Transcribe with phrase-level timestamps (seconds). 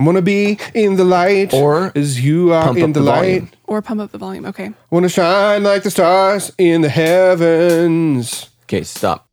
[0.00, 1.52] I want to be in the light.
[1.52, 3.20] Or as you are in the, the light.
[3.20, 3.50] volume.
[3.66, 4.46] Or pump up the volume.
[4.46, 4.66] Okay.
[4.68, 8.48] I want to shine like the stars in the heavens.
[8.62, 9.29] Okay, stop.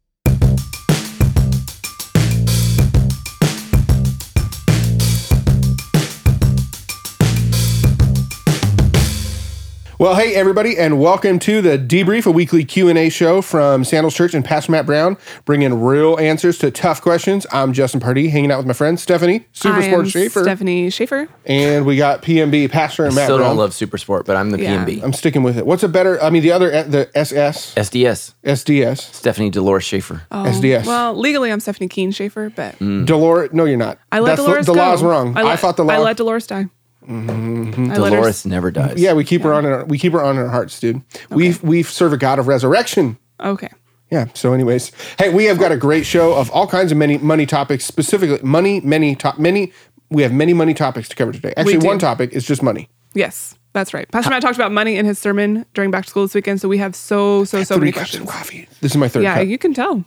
[10.00, 13.84] Well, hey everybody, and welcome to the debrief, a weekly Q and A show from
[13.84, 17.48] Sandals Church and Pastor Matt Brown, bringing real answers to tough questions.
[17.52, 20.92] I'm Justin Pardee, hanging out with my friend Stephanie, Super I am Sports Schaefer, Stephanie
[20.92, 21.28] Schaefer.
[21.48, 23.50] and we got PMB Pastor and Matt Still Brown.
[23.50, 24.86] don't love Super Sport, but I'm the Yeah.
[24.86, 25.02] PMB.
[25.04, 25.66] I'm sticking with it.
[25.66, 26.22] What's a better?
[26.22, 30.22] I mean, the other, the SS, SDS, SDS, Stephanie Dolores Schaefer.
[30.32, 30.86] Oh, SDS.
[30.86, 33.08] Well, legally, I'm Stephanie Keen Schaefer, but Mm.
[33.08, 33.50] Dolores.
[33.52, 33.98] No, you're not.
[34.12, 34.86] I let That's Dolores the, the go.
[34.86, 35.36] law's wrong.
[35.36, 35.94] I, let, thought the law.
[35.96, 36.68] I let Dolores die.
[37.08, 37.86] Mm-hmm.
[37.92, 38.96] I her Dolores never dies.
[38.98, 39.66] yeah, we keep her on.
[39.66, 41.02] Our, we keep her on our hearts, dude.
[41.30, 43.18] We we serve a God of resurrection.
[43.40, 43.70] Okay.
[44.12, 44.28] Yeah.
[44.34, 47.46] So, anyways, hey, we have got a great show of all kinds of many money
[47.46, 49.72] topics, specifically money, many top, many.
[50.10, 51.54] We have many money topics to cover today.
[51.58, 51.88] Actually, do.
[51.88, 52.90] one topic is just money.
[53.14, 54.10] Yes, that's right.
[54.12, 56.68] Pastor Matt talked about money in his sermon during back to school this weekend, so
[56.70, 58.32] we have so so so Three many cups of questions.
[58.32, 58.70] coffee.
[58.82, 59.48] This is my third Yeah, cup.
[59.48, 60.06] you can tell.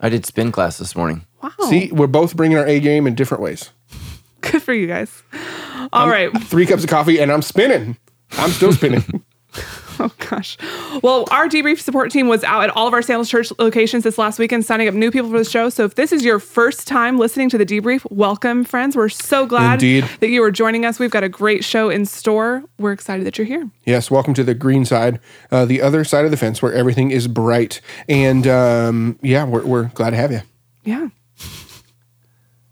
[0.00, 1.24] I did spin class this morning.
[1.42, 1.50] Wow.
[1.70, 3.70] See, we're both bringing our A game in different ways.
[4.50, 5.22] Good for you guys.
[5.92, 6.30] All right.
[6.44, 7.96] Three cups of coffee, and I'm spinning.
[8.32, 9.04] I'm still spinning.
[9.98, 10.58] Oh gosh.
[11.02, 14.18] Well, our debrief support team was out at all of our Sandals Church locations this
[14.18, 15.70] last weekend signing up new people for the show.
[15.70, 18.94] So if this is your first time listening to the debrief, welcome, friends.
[18.94, 20.04] We're so glad Indeed.
[20.20, 20.98] that you are joining us.
[20.98, 22.62] We've got a great show in store.
[22.78, 23.70] We're excited that you're here.
[23.86, 25.18] yes, welcome to the green side,
[25.50, 27.80] uh, the other side of the fence where everything is bright.
[28.06, 30.42] And um, yeah, we're, we're glad to have you.
[30.84, 31.08] Yeah.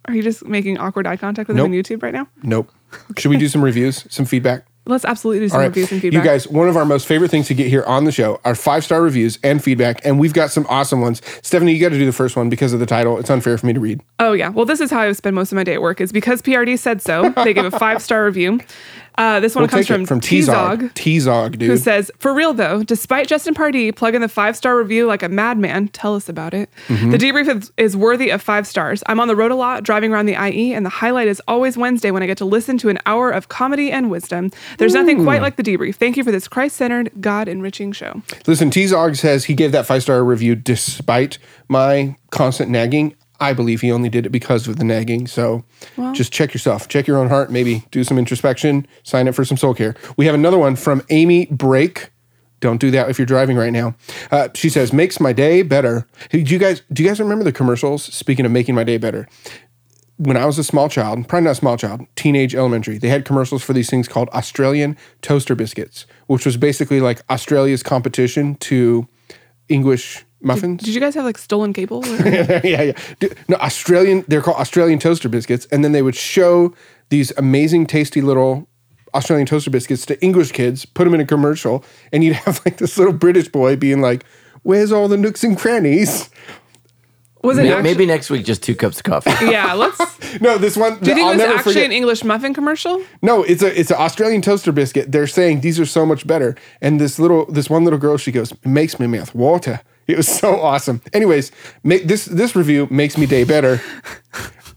[0.06, 2.28] Are you just making awkward eye contact with them on YouTube right now?
[2.42, 2.70] Nope.
[3.18, 4.66] Should we do some reviews, some feedback?
[4.86, 5.66] Let's absolutely do some right.
[5.66, 6.22] reviews and feedback.
[6.22, 8.54] You guys, one of our most favorite things to get here on the show are
[8.54, 11.22] five star reviews and feedback, and we've got some awesome ones.
[11.42, 13.18] Stephanie, you got to do the first one because of the title.
[13.18, 14.02] It's unfair for me to read.
[14.18, 14.50] Oh yeah.
[14.50, 16.02] Well, this is how I spend most of my day at work.
[16.02, 17.30] Is because PRD said so.
[17.30, 18.60] They give a five star review.
[19.16, 20.94] Uh, this one We'll comes from, from T-Zog, T-Zog.
[20.94, 25.22] T-Zog, who says, "For real though, despite Justin Pardee plugging the five star review like
[25.22, 26.68] a madman, tell us about it.
[26.88, 27.10] Mm-hmm.
[27.10, 29.02] The debrief is, is worthy of five stars.
[29.06, 31.76] I'm on the road a lot, driving around the IE, and the highlight is always
[31.76, 34.50] Wednesday when I get to listen to an hour of comedy and wisdom.
[34.78, 35.94] There's nothing quite like the debrief.
[35.96, 38.22] Thank you for this Christ centered, God enriching show.
[38.46, 41.38] Listen, T-Zog says he gave that five star review despite
[41.68, 43.14] my constant nagging.
[43.40, 45.26] I believe he only did it because of the nagging.
[45.26, 45.64] So
[46.12, 49.56] just check yourself, check your own heart, maybe do some introspection, sign up for some
[49.56, 49.94] soul care.
[50.16, 52.10] We have another one from Amy Brake.
[52.60, 53.94] Don't do that if you're driving right now.
[54.30, 56.06] Uh, she says, makes my day better.
[56.30, 58.04] Hey, do you guys do you guys remember the commercials?
[58.04, 59.28] Speaking of making my day better,
[60.16, 63.24] when I was a small child, probably not a small child, teenage elementary, they had
[63.24, 69.08] commercials for these things called Australian toaster biscuits, which was basically like Australia's competition to
[69.68, 70.82] English muffins.
[70.82, 72.04] Did you guys have like stolen cable?
[72.04, 72.16] Or?
[72.28, 73.28] yeah, yeah.
[73.48, 75.66] No, Australian, they're called Australian toaster biscuits.
[75.72, 76.74] And then they would show
[77.08, 78.68] these amazing, tasty little
[79.14, 82.78] Australian toaster biscuits to English kids, put them in a commercial, and you'd have like
[82.78, 84.24] this little British boy being like,
[84.62, 86.30] Where's all the nooks and crannies?
[87.42, 87.82] Was it Maybe, actually?
[87.82, 89.30] maybe next week, just two cups of coffee.
[89.50, 90.00] Yeah, let's.
[90.40, 90.94] No, this one.
[90.94, 91.84] you think I'll it was actually forget.
[91.86, 93.00] an English muffin commercial?
[93.22, 95.12] No, it's a it's an Australian toaster biscuit.
[95.12, 96.56] They're saying these are so much better.
[96.80, 99.80] And this little this one little girl, she goes, it makes my mouth water.
[100.08, 101.00] It was so awesome.
[101.12, 101.50] Anyways,
[101.82, 103.80] make this this review makes me day better.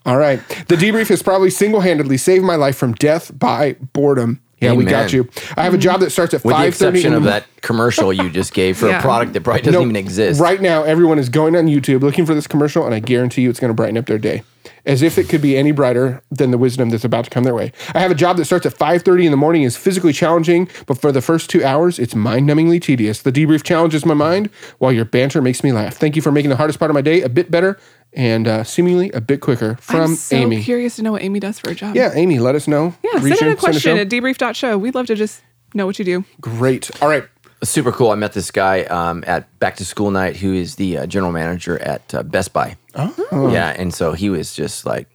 [0.06, 0.40] All right.
[0.70, 4.40] The debrief has probably single-handedly saved my life from death by boredom.
[4.62, 5.30] Yeah, we got you.
[5.56, 6.98] I have a job that starts at With the five thirty.
[7.00, 9.00] exception of that commercial you just gave for Yeah.
[9.00, 10.40] a product that probably doesn't even exist.
[10.42, 13.50] Right now, everyone is going on YouTube looking for this commercial, and I guarantee you
[13.52, 14.42] it's going to brighten up their day.
[14.88, 17.54] As if it could be any brighter than the wisdom that's about to come their
[17.54, 17.72] way.
[17.94, 21.00] I have a job that starts at 5:30 in the morning, is physically challenging, but
[21.00, 23.22] for the first two hours, it's mind-numbingly tedious.
[23.22, 24.50] The debrief challenges my mind,
[24.80, 25.96] while your banter makes me laugh.
[25.98, 27.78] Thank you for making the hardest part of my day a bit better
[28.14, 29.76] and uh, seemingly a bit quicker.
[29.82, 30.64] From I'm so Amy.
[30.64, 31.96] curious to know what Amy does for a job.
[31.96, 32.96] Yeah, Amy, let us know.
[33.04, 34.02] Yeah, Reach send in in, a question show.
[34.02, 34.78] at debrief.show.
[34.78, 35.42] We'd love to just
[35.74, 36.24] know what you do.
[36.40, 36.90] Great.
[37.02, 37.26] All right.
[37.64, 38.12] Super cool.
[38.12, 41.32] I met this guy um, at back to school night who is the uh, general
[41.32, 42.78] manager at uh, Best Buy.
[42.98, 43.50] Oh.
[43.52, 43.70] Yeah.
[43.70, 45.08] And so he was just like,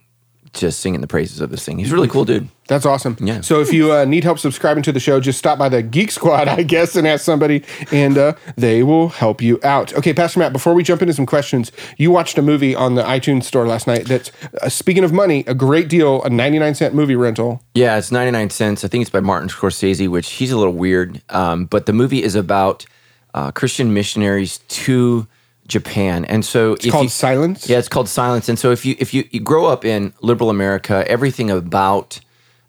[0.53, 1.79] just singing the praises of this thing.
[1.79, 2.47] He's a really cool dude.
[2.67, 3.17] That's awesome.
[3.19, 3.41] Yeah.
[3.41, 6.11] So if you uh, need help subscribing to the show, just stop by the Geek
[6.11, 9.93] Squad, I guess, and ask somebody, and uh, they will help you out.
[9.95, 10.53] Okay, Pastor Matt.
[10.53, 13.87] Before we jump into some questions, you watched a movie on the iTunes store last
[13.87, 14.05] night.
[14.05, 14.31] That's
[14.61, 17.63] uh, speaking of money, a great deal, a ninety-nine cent movie rental.
[17.73, 18.85] Yeah, it's 99 cents.
[18.85, 21.21] I think it's by Martin Scorsese, which he's a little weird.
[21.29, 22.85] Um, but the movie is about
[23.33, 25.27] uh, Christian missionaries to
[25.67, 26.25] Japan.
[26.25, 27.69] And so It's called Silence.
[27.69, 28.49] Yeah, it's called Silence.
[28.49, 32.19] And so if you if you, you grow up in liberal America, everything about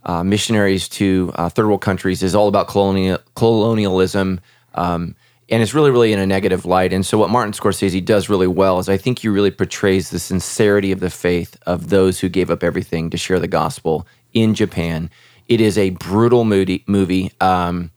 [0.04, 4.40] uh, missionaries to uh, third world countries is all about colonial colonialism.
[4.74, 5.16] Um,
[5.50, 6.92] and it's really, really in a negative light.
[6.92, 10.18] And so, what Martin Scorsese does really well is I think he really portrays the
[10.18, 14.54] sincerity of the faith of those who gave up everything to share the gospel in
[14.54, 15.10] Japan.
[15.46, 17.32] It is a brutal moody, movie.
[17.40, 17.90] Um,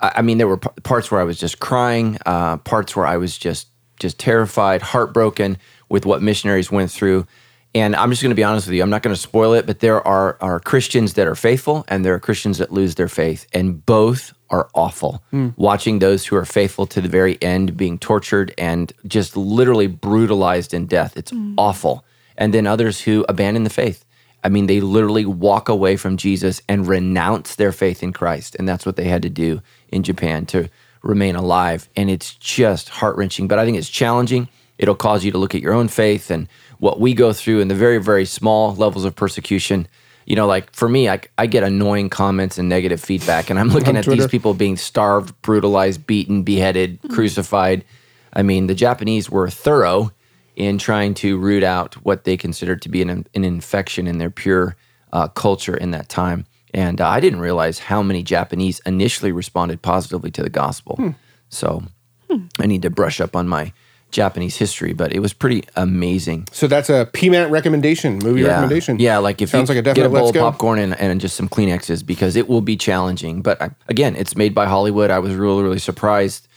[0.00, 3.06] I, I mean, there were p- parts where I was just crying, uh, parts where
[3.06, 3.66] I was just
[3.98, 5.58] just terrified, heartbroken
[5.88, 7.26] with what missionaries went through.
[7.74, 8.82] And I'm just going to be honest with you.
[8.82, 12.04] I'm not going to spoil it, but there are are Christians that are faithful, and
[12.04, 15.22] there are Christians that lose their faith, and both are awful.
[15.30, 15.48] Hmm.
[15.56, 20.72] Watching those who are faithful to the very end being tortured and just literally brutalized
[20.72, 21.54] in death, it's hmm.
[21.58, 22.04] awful.
[22.38, 24.04] And then others who abandon the faith.
[24.42, 28.68] I mean, they literally walk away from Jesus and renounce their faith in Christ, and
[28.68, 30.68] that's what they had to do in Japan to
[31.02, 31.88] remain alive.
[31.96, 34.48] And it's just heart wrenching, but I think it's challenging.
[34.78, 36.48] It'll cause you to look at your own faith and
[36.78, 39.88] what we go through in the very, very small levels of persecution.
[40.26, 43.68] You know, like for me, I, I get annoying comments and negative feedback, and I'm
[43.68, 44.22] looking at Twitter.
[44.22, 47.84] these people being starved, brutalized, beaten, beheaded, crucified.
[48.32, 50.10] I mean, the Japanese were thorough
[50.56, 54.30] in trying to root out what they considered to be an, an infection in their
[54.30, 54.76] pure
[55.12, 56.44] uh, culture in that time.
[56.74, 60.96] And uh, I didn't realize how many Japanese initially responded positively to the gospel.
[60.96, 61.10] Hmm.
[61.48, 61.84] So
[62.30, 62.46] hmm.
[62.58, 63.72] I need to brush up on my
[64.10, 66.48] Japanese history, but it was pretty amazing.
[66.52, 68.48] So that's a PMAT recommendation, movie Yeah.
[68.48, 68.98] recommendation.
[68.98, 70.50] Yeah, like if sounds you like a definite get a bowl let's of go.
[70.50, 73.42] popcorn and, and just some Kleenexes because it will be challenging.
[73.42, 75.10] But I, again, it's made by Hollywood.
[75.10, 76.48] I was really, really surprised.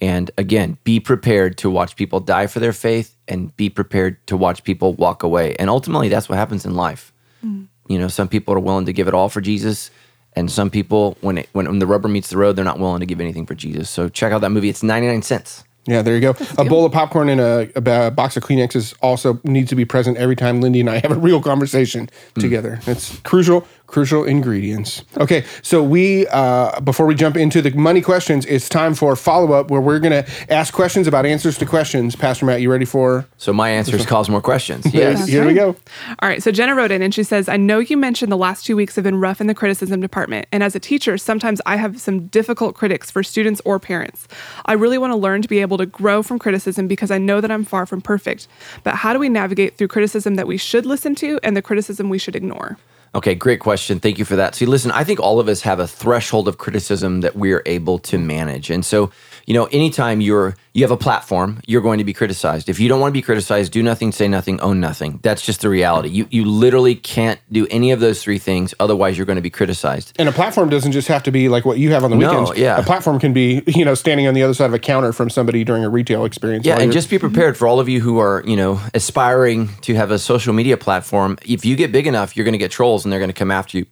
[0.00, 4.36] And again, be prepared to watch people die for their faith and be prepared to
[4.36, 5.56] watch people walk away.
[5.56, 7.12] And ultimately, that's what happens in life.
[7.40, 7.64] Hmm.
[7.88, 9.90] You know, some people are willing to give it all for Jesus.
[10.36, 13.00] And some people, when it, when, when the rubber meets the road, they're not willing
[13.00, 13.90] to give anything for Jesus.
[13.90, 14.68] So check out that movie.
[14.68, 15.64] It's 99 cents.
[15.86, 16.34] Yeah, there you go.
[16.58, 20.18] A bowl of popcorn and a, a box of Kleenexes also needs to be present
[20.18, 22.40] every time Lindy and I have a real conversation Hmm.
[22.42, 22.78] together.
[22.86, 25.02] It's crucial, crucial ingredients.
[25.16, 29.52] Okay, so we uh, before we jump into the money questions, it's time for follow
[29.52, 32.14] up where we're going to ask questions about answers to questions.
[32.14, 33.26] Pastor Matt, you ready for?
[33.38, 34.86] So my answers cause more questions.
[34.98, 35.28] Yes.
[35.28, 35.76] Here we go.
[36.18, 38.66] All right, so Jenna wrote in and she says, I know you mentioned the last
[38.66, 40.48] two weeks have been rough in the criticism department.
[40.50, 44.26] And as a teacher, sometimes I have some difficult critics for students or parents.
[44.66, 47.40] I really want to learn to be able to grow from criticism because I know
[47.40, 48.48] that I'm far from perfect.
[48.82, 52.08] But how do we navigate through criticism that we should listen to and the criticism
[52.08, 52.76] we should ignore?
[53.14, 54.00] Okay, great question.
[54.00, 54.54] Thank you for that.
[54.54, 57.98] See, listen, I think all of us have a threshold of criticism that we're able
[58.00, 58.70] to manage.
[58.70, 59.10] And so,
[59.48, 62.68] you know, anytime you're you have a platform, you're going to be criticized.
[62.68, 65.20] If you don't want to be criticized, do nothing, say nothing, own nothing.
[65.22, 66.10] That's just the reality.
[66.10, 69.48] You you literally can't do any of those three things, otherwise you're going to be
[69.48, 70.12] criticized.
[70.18, 72.50] And a platform doesn't just have to be like what you have on the weekends.
[72.50, 72.76] No, yeah.
[72.76, 75.30] A platform can be, you know, standing on the other side of a counter from
[75.30, 76.66] somebody during a retail experience.
[76.66, 79.94] Yeah, and just be prepared for all of you who are, you know, aspiring to
[79.94, 81.38] have a social media platform.
[81.46, 83.50] If you get big enough, you're going to get trolls and they're going to come
[83.50, 83.86] after you.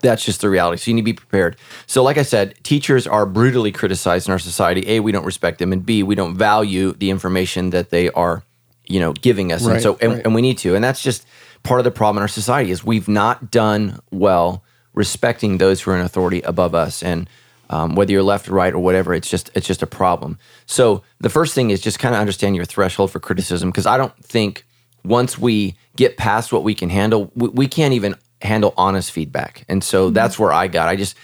[0.00, 0.78] That's just the reality.
[0.78, 1.56] So you need to be prepared.
[1.86, 4.84] So, like I said, teachers are brutally criticized in our society.
[4.88, 8.42] A, we don't respect them, and B, we don't value the information that they are,
[8.86, 9.64] you know, giving us.
[9.64, 10.22] Right, and so, and, right.
[10.24, 10.74] and we need to.
[10.74, 11.26] And that's just
[11.62, 14.62] part of the problem in our society is we've not done well
[14.94, 17.02] respecting those who are in authority above us.
[17.02, 17.28] And
[17.70, 20.38] um, whether you're left or right or whatever, it's just it's just a problem.
[20.66, 23.96] So the first thing is just kind of understand your threshold for criticism because I
[23.96, 24.64] don't think
[25.04, 29.64] once we get past what we can handle, we, we can't even handle honest feedback.
[29.68, 30.88] And so that's where I got.
[30.88, 31.16] I just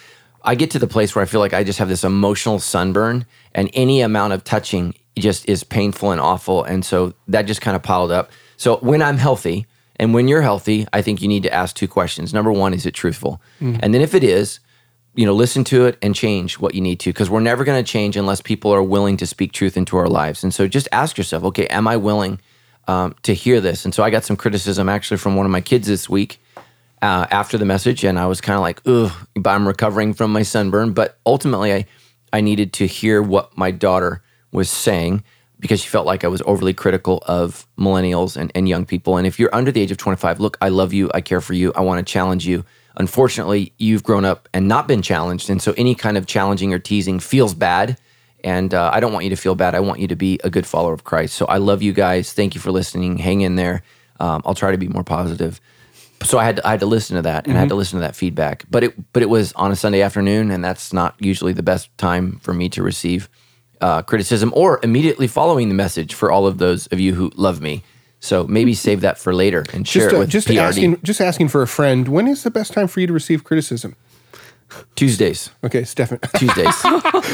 [0.44, 3.26] I get to the place where I feel like I just have this emotional sunburn,
[3.54, 6.64] and any amount of touching just is painful and awful.
[6.64, 8.30] And so that just kind of piled up.
[8.56, 9.66] So when I'm healthy,
[9.96, 12.32] and when you're healthy, I think you need to ask two questions.
[12.34, 13.40] Number one, is it truthful?
[13.82, 14.58] And then if it is,
[15.14, 17.84] you know, listen to it and change what you need to because we're never going
[17.84, 20.42] to change unless people are willing to speak truth into our lives.
[20.42, 22.40] And so just ask yourself, okay, am I willing
[22.88, 23.84] um, to hear this?
[23.84, 26.40] And so I got some criticism actually from one of my kids this week
[27.02, 30.32] uh, after the message, and I was kind of like, ugh, but I'm recovering from
[30.32, 30.92] my sunburn.
[30.92, 31.84] But ultimately, I,
[32.32, 35.24] I needed to hear what my daughter was saying
[35.58, 39.16] because she felt like I was overly critical of millennials and, and young people.
[39.16, 41.10] And if you're under the age of 25, look, I love you.
[41.12, 41.72] I care for you.
[41.74, 42.64] I want to challenge you.
[42.96, 45.50] Unfortunately, you've grown up and not been challenged.
[45.50, 47.98] And so any kind of challenging or teasing feels bad.
[48.44, 49.74] And uh, I don't want you to feel bad.
[49.74, 51.34] I want you to be a good follower of Christ.
[51.34, 52.32] So I love you guys.
[52.32, 53.18] Thank you for listening.
[53.18, 53.82] Hang in there.
[54.18, 55.60] Um, I'll try to be more positive.
[56.24, 57.98] So I had to, I had to listen to that and I had to listen
[57.98, 58.64] to that feedback.
[58.70, 61.96] But it but it was on a Sunday afternoon, and that's not usually the best
[61.98, 63.28] time for me to receive
[63.80, 67.60] uh, criticism or immediately following the message for all of those of you who love
[67.60, 67.82] me.
[68.20, 70.58] So maybe save that for later and share just it uh, with just PRD.
[70.58, 72.06] asking just asking for a friend.
[72.06, 73.96] When is the best time for you to receive criticism?
[74.94, 75.50] Tuesdays.
[75.64, 76.18] Okay, Stefan.
[76.36, 76.74] Tuesdays.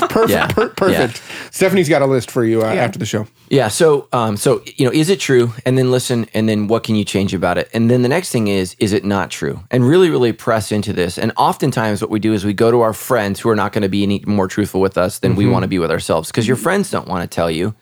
[0.08, 0.30] perfect.
[0.30, 0.46] Yeah.
[0.48, 1.22] per- perfect.
[1.50, 2.84] Stephanie's got a list for you uh, Yeah.
[2.84, 3.26] after the show.
[3.48, 3.68] Yeah.
[3.68, 5.52] So, um, so you know, is it true?
[5.66, 7.68] And then listen, and then what can you change about it?
[7.74, 9.60] And then the next thing is, is it not true?
[9.70, 11.18] And really, really press into this.
[11.18, 13.82] And oftentimes, what we do is we go to our friends who are not going
[13.82, 16.46] to be any more truthful with us than we want to be with ourselves, because
[16.46, 17.74] your friends don't want to tell you.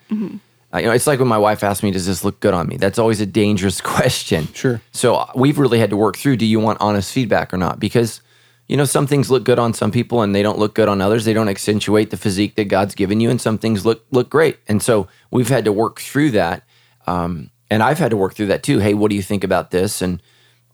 [0.73, 2.67] Uh, you know, it's like when my wife asked me, "Does this look good on
[2.67, 4.47] me?" That's always a dangerous question.
[4.53, 4.81] Sure.
[4.91, 7.79] So uh, we've really had to work through: Do you want honest feedback or not?
[7.79, 8.21] Because
[8.67, 11.01] you know, some things look good on some people and they don't look good on
[11.01, 11.25] others.
[11.25, 14.59] They don't accentuate the physique that God's given you, and some things look look great.
[14.67, 16.63] And so we've had to work through that.
[17.05, 18.79] Um, and I've had to work through that too.
[18.79, 20.01] Hey, what do you think about this?
[20.01, 20.21] And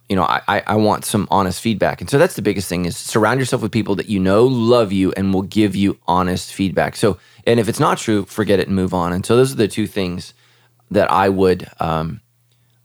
[0.09, 2.01] you know, I, I want some honest feedback.
[2.01, 4.91] And so that's the biggest thing is surround yourself with people that you know love
[4.91, 6.95] you and will give you honest feedback.
[6.95, 9.13] So, and if it's not true, forget it and move on.
[9.13, 10.33] And so those are the two things
[10.91, 12.21] that I would um,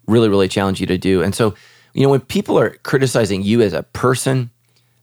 [0.06, 1.22] really, really challenge you to do.
[1.22, 1.54] And so,
[1.92, 4.50] you know, when people are criticizing you as a person,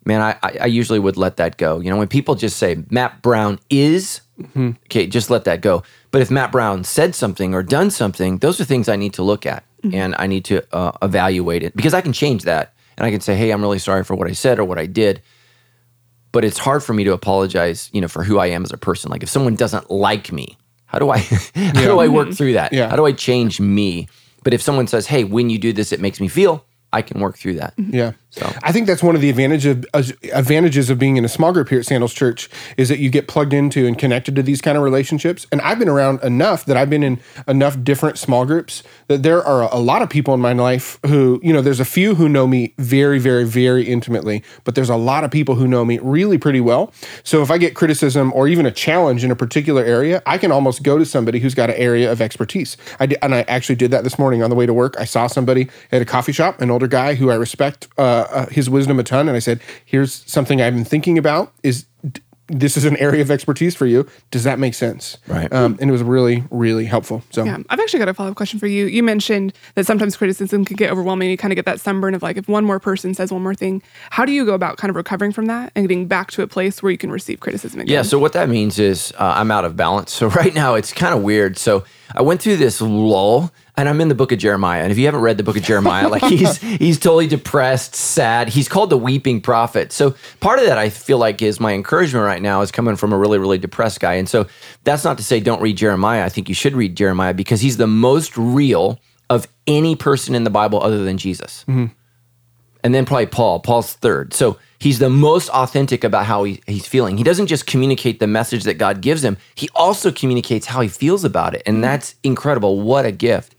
[0.06, 1.80] man, I, I, I usually would let that go.
[1.80, 4.72] You know, when people just say Matt Brown is, mm-hmm.
[4.86, 5.84] okay, just let that go.
[6.12, 9.24] But if Matt Brown said something or done something, those are things I need to
[9.24, 9.96] look at mm-hmm.
[9.96, 13.22] and I need to uh, evaluate it because I can change that and I can
[13.22, 15.22] say, hey, I'm really sorry for what I said or what I did.
[16.32, 18.78] But it's hard for me to apologize, you know, for who I am as a
[18.78, 19.10] person.
[19.10, 21.18] Like if someone doesn't like me, how do I
[21.56, 22.72] how do I work through that?
[22.72, 22.78] Mm-hmm.
[22.78, 22.90] Yeah.
[22.90, 24.08] How do I change me?
[24.44, 26.66] But if someone says, "Hey, when you do this, it makes me feel,"
[26.96, 27.74] I can work through that.
[27.78, 28.14] Yeah.
[28.30, 31.30] So- I think that's one of the advantage of, uh, advantages of being in a
[31.30, 34.44] small group here at Sandals Church is that you get plugged into and connected to
[34.44, 35.46] these kind of relationships.
[35.52, 39.44] And I've been around enough that I've been in enough different small groups that there
[39.44, 42.28] are a lot of people in my life who, you know, there's a few who
[42.30, 46.00] know me very, very, very intimately, but there's a lot of people who know me
[46.02, 46.94] really pretty well.
[47.24, 50.52] So if I get criticism or even a challenge in a particular area, I can
[50.52, 52.78] almost go to somebody who's got an area of expertise.
[53.00, 54.96] I did, and I actually did that this morning on the way to work.
[55.00, 58.46] I saw somebody at a coffee shop, an older guy who I respect uh, uh,
[58.48, 61.54] his wisdom a ton, and I said, "Here's something I've been thinking about.
[61.64, 64.08] Is d- this is an area of expertise for you?
[64.30, 65.52] Does that make sense?" Right.
[65.52, 67.24] Um, and it was really, really helpful.
[67.32, 68.86] So Yeah, I've actually got a follow up question for you.
[68.86, 71.30] You mentioned that sometimes criticism can get overwhelming.
[71.32, 73.56] You kind of get that sunburn of like, if one more person says one more
[73.56, 76.44] thing, how do you go about kind of recovering from that and getting back to
[76.44, 77.92] a place where you can receive criticism again?
[77.92, 78.04] Yeah.
[78.04, 80.12] So what that means is uh, I'm out of balance.
[80.12, 81.58] So right now it's kind of weird.
[81.58, 84.84] So I went through this lull, and I'm in the book of Jeremiah.
[84.84, 88.50] And if you haven't read the book of Jeremiah, like he's he's totally depressed, sad.
[88.50, 89.92] He's called the weeping prophet.
[89.92, 93.14] So part of that I feel like is my encouragement right now is coming from
[93.14, 94.14] a really really depressed guy.
[94.14, 94.48] And so
[94.84, 96.24] that's not to say don't read Jeremiah.
[96.24, 100.44] I think you should read Jeremiah because he's the most real of any person in
[100.44, 101.86] the Bible other than Jesus mm-hmm.
[102.84, 103.60] and then probably Paul.
[103.60, 104.34] Paul's third.
[104.34, 107.18] So he's the most authentic about how he, he's feeling.
[107.18, 110.88] He doesn't just communicate the message that God gives him, he also communicates how he
[110.88, 111.64] feels about it.
[111.66, 111.82] And mm-hmm.
[111.82, 112.80] that's incredible.
[112.80, 113.55] What a gift.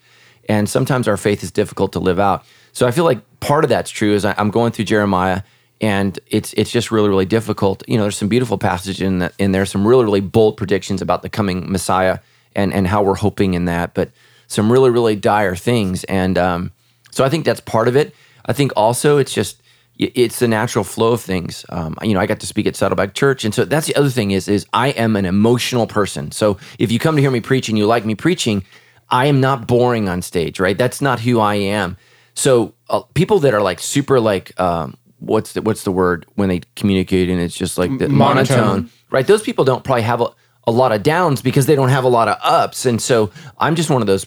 [0.49, 2.45] And sometimes our faith is difficult to live out.
[2.73, 5.43] So I feel like part of that's true is I, I'm going through Jeremiah
[5.81, 7.83] and it's it's just really really difficult.
[7.87, 11.03] You know, there's some beautiful passages in that in there, some really really bold predictions
[11.03, 12.19] about the coming Messiah
[12.55, 14.11] and and how we're hoping in that, but
[14.47, 16.05] some really really dire things.
[16.05, 16.73] And um,
[17.11, 18.15] so I think that's part of it.
[18.47, 19.61] I think also it's just
[19.99, 21.65] it's the natural flow of things.
[21.71, 24.11] Um, you know, I got to speak at Saddleback Church, and so that's the other
[24.11, 26.33] thing is is I am an emotional person.
[26.33, 28.65] So if you come to hear me preach and you like me preaching,
[29.09, 30.77] I am not boring on stage, right?
[30.77, 31.97] That's not who I am.
[32.35, 36.49] So uh, people that are like super like um, what's the what's the word when
[36.49, 38.59] they communicate and it's just like the monotone.
[38.59, 39.27] monotone, right?
[39.27, 40.29] Those people don't probably have a,
[40.67, 43.75] a lot of downs because they don't have a lot of ups, and so I'm
[43.75, 44.27] just one of those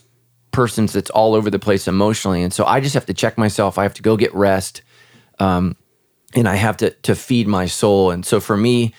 [0.51, 3.77] persons that's all over the place emotionally, and so I just have to check myself.
[3.77, 4.81] I have to go get rest,
[5.39, 5.75] um,
[6.33, 8.11] and I have to to feed my soul.
[8.11, 8.93] And so for me,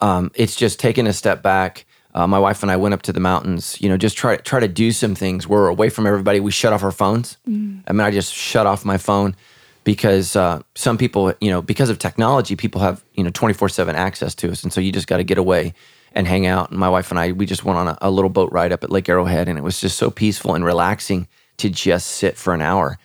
[0.00, 1.86] um, it's just taking a step back.
[2.14, 3.80] Uh, my wife and I went up to the mountains.
[3.80, 5.46] You know, just try try to do some things.
[5.46, 6.40] We're away from everybody.
[6.40, 7.38] We shut off our phones.
[7.86, 9.36] I mean, I just shut off my phone
[9.84, 13.68] because uh, some people, you know, because of technology, people have you know twenty four
[13.68, 15.74] seven access to us, and so you just got to get away
[16.12, 16.70] and hang out.
[16.70, 18.82] And my wife and I, we just went on a, a little boat ride up
[18.82, 22.52] at Lake Arrowhead, and it was just so peaceful and relaxing to just sit for
[22.54, 22.98] an hour.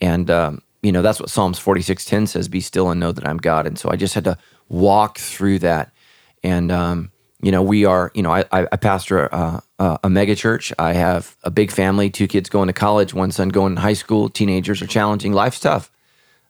[0.00, 3.12] And um, you know, that's what Psalms forty six ten says: "Be still and know
[3.12, 5.92] that I'm God." And so I just had to walk through that.
[6.42, 7.10] And um,
[7.42, 10.72] you know, we are, you know, I, I pastor a, a, a mega church.
[10.78, 13.92] I have a big family, two kids going to college, one son going to high
[13.92, 14.28] school.
[14.28, 15.32] Teenagers are challenging.
[15.32, 15.90] Life's tough.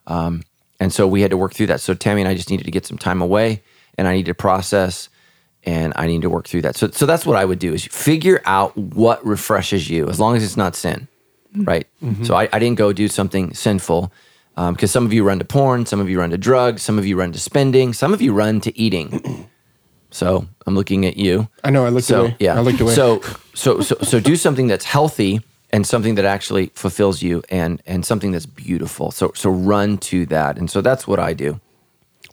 [0.06, 0.42] Um,
[0.78, 1.80] and so we had to work through that.
[1.80, 3.62] So Tammy and I just needed to get some time away,
[3.98, 5.08] and I needed to process,
[5.64, 6.76] and I need to work through that.
[6.76, 10.36] So, so that's what I would do: is figure out what refreshes you, as long
[10.36, 11.08] as it's not sin,
[11.52, 11.64] mm-hmm.
[11.64, 11.86] right?
[12.02, 12.24] Mm-hmm.
[12.24, 14.12] So I, I didn't go do something sinful,
[14.56, 16.98] um, because some of you run to porn, some of you run to drugs, some
[16.98, 19.48] of you run to spending, some of you run to eating.
[20.16, 21.46] So I'm looking at you.
[21.62, 22.36] I know I looked So away.
[22.40, 22.94] yeah, I looked away.
[22.94, 23.20] So
[23.54, 25.40] so so so do something that's healthy
[25.72, 29.10] and something that actually fulfills you and and something that's beautiful.
[29.10, 31.60] So so run to that, and so that's what I do.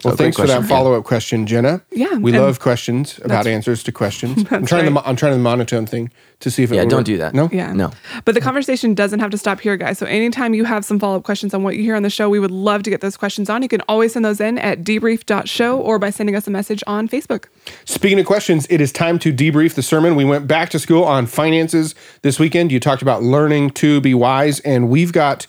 [0.03, 1.81] Well, oh, thanks for that follow up question, Jenna.
[1.91, 4.45] Yeah, we love questions about answers to questions.
[4.51, 5.03] I'm trying right.
[5.03, 7.05] the I'm trying the monotone thing to see if it Yeah, will don't work.
[7.05, 7.33] do that.
[7.33, 7.72] No, Yeah.
[7.74, 7.91] No.
[8.25, 9.98] But the conversation doesn't have to stop here, guys.
[9.98, 12.29] So anytime you have some follow up questions on what you hear on the show,
[12.29, 13.62] we would love to get those questions on.
[13.62, 17.07] You can always send those in at debrief.show or by sending us a message on
[17.07, 17.45] Facebook.
[17.86, 20.15] Speaking of questions, it is time to debrief the sermon.
[20.15, 22.72] We went back to school on finances this weekend.
[22.72, 25.48] You talked about learning to be wise, and we've got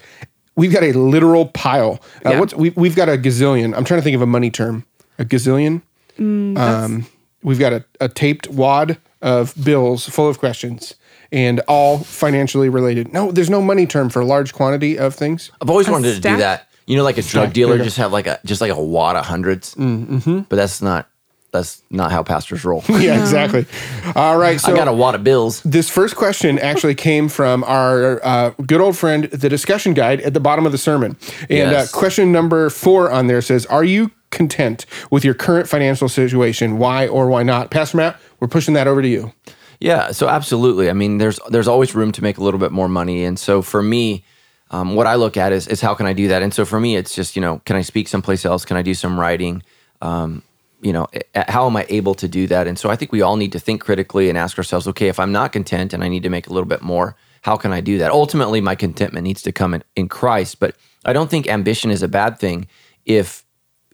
[0.57, 2.01] we've got a literal pile.
[2.25, 2.41] Uh, Yeah.
[2.41, 3.77] what's, we, we've got a gazillion.
[3.77, 4.85] I'm trying to think of a money term.
[5.19, 5.83] A gazillion.
[6.19, 7.07] um,
[7.43, 10.95] we've got a, a taped wad of bills full of questions.
[11.33, 13.13] And all financially related.
[13.13, 15.51] No, there's no money term for a large quantity of things.
[15.61, 16.69] I've always A wanted to do that.
[16.87, 17.85] You know, like a drug dealer there you go.
[17.87, 20.41] just have like a just like a wad of 100s Mm-hmm.
[20.49, 21.09] But that's not
[21.55, 22.85] that's not how pastors roll.
[23.05, 23.65] Yeah, exactly.
[24.15, 24.61] All right.
[24.61, 25.63] So I got a wad of bills.
[25.63, 30.35] This first question actually came from our uh, good old friend, the discussion guide at
[30.35, 31.17] the bottom of the sermon.
[31.49, 31.95] And Yes.
[31.95, 36.79] uh, question number four on there says, Are you content with your current financial situation?
[36.79, 37.71] Why or why not?
[37.71, 39.33] Pastor Matt, we're pushing that over to you.
[39.81, 40.91] Yeah, so absolutely.
[40.91, 43.61] I mean, there's there's always room to make a little bit more money, and so
[43.63, 44.25] for me,
[44.71, 46.43] um, what I look at is is how can I do that?
[46.43, 48.65] And so for me, it's just you know, can I speak someplace else?
[48.65, 49.63] Can I do some writing?
[50.01, 50.43] Um,
[50.85, 51.09] you know,
[51.49, 52.67] how am I able to do that?
[52.67, 55.19] And so I think we all need to think critically and ask ourselves, okay, if
[55.19, 57.81] I'm not content and I need to make a little bit more, how can I
[57.81, 58.11] do that?
[58.11, 60.77] Ultimately, my contentment needs to come in, in Christ, but
[61.07, 62.69] I don't think ambition is a bad thing
[63.07, 63.45] if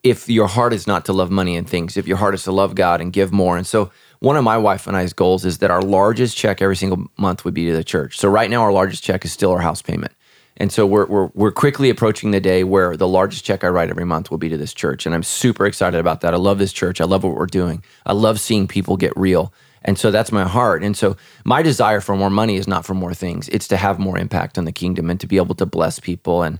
[0.02, 2.52] if your heart is not to love money and things, if your heart is to
[2.52, 3.59] love God and give more.
[3.59, 6.76] And so one of my wife and I's goals is that our largest check every
[6.76, 8.16] single month would be to the church.
[8.18, 10.12] So right now our largest check is still our house payment.
[10.61, 13.88] And so we're, we're, we're quickly approaching the day where the largest check I write
[13.88, 15.07] every month will be to this church.
[15.07, 16.35] And I'm super excited about that.
[16.35, 17.00] I love this church.
[17.00, 17.83] I love what we're doing.
[18.05, 19.55] I love seeing people get real.
[19.83, 20.83] And so that's my heart.
[20.83, 23.49] And so my desire for more money is not for more things.
[23.49, 26.43] It's to have more impact on the kingdom and to be able to bless people.
[26.43, 26.59] And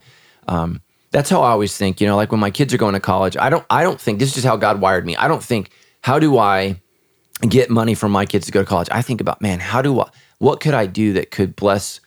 [0.49, 0.80] um,
[1.11, 2.00] that's how I always think.
[2.00, 4.19] You know, like when my kids are going to college, I don't I don't think
[4.19, 5.14] this is just how God wired me.
[5.16, 6.80] I don't think how do I
[7.47, 8.88] get money from my kids to go to college.
[8.90, 12.00] I think about, man, how do I what could I do that could bless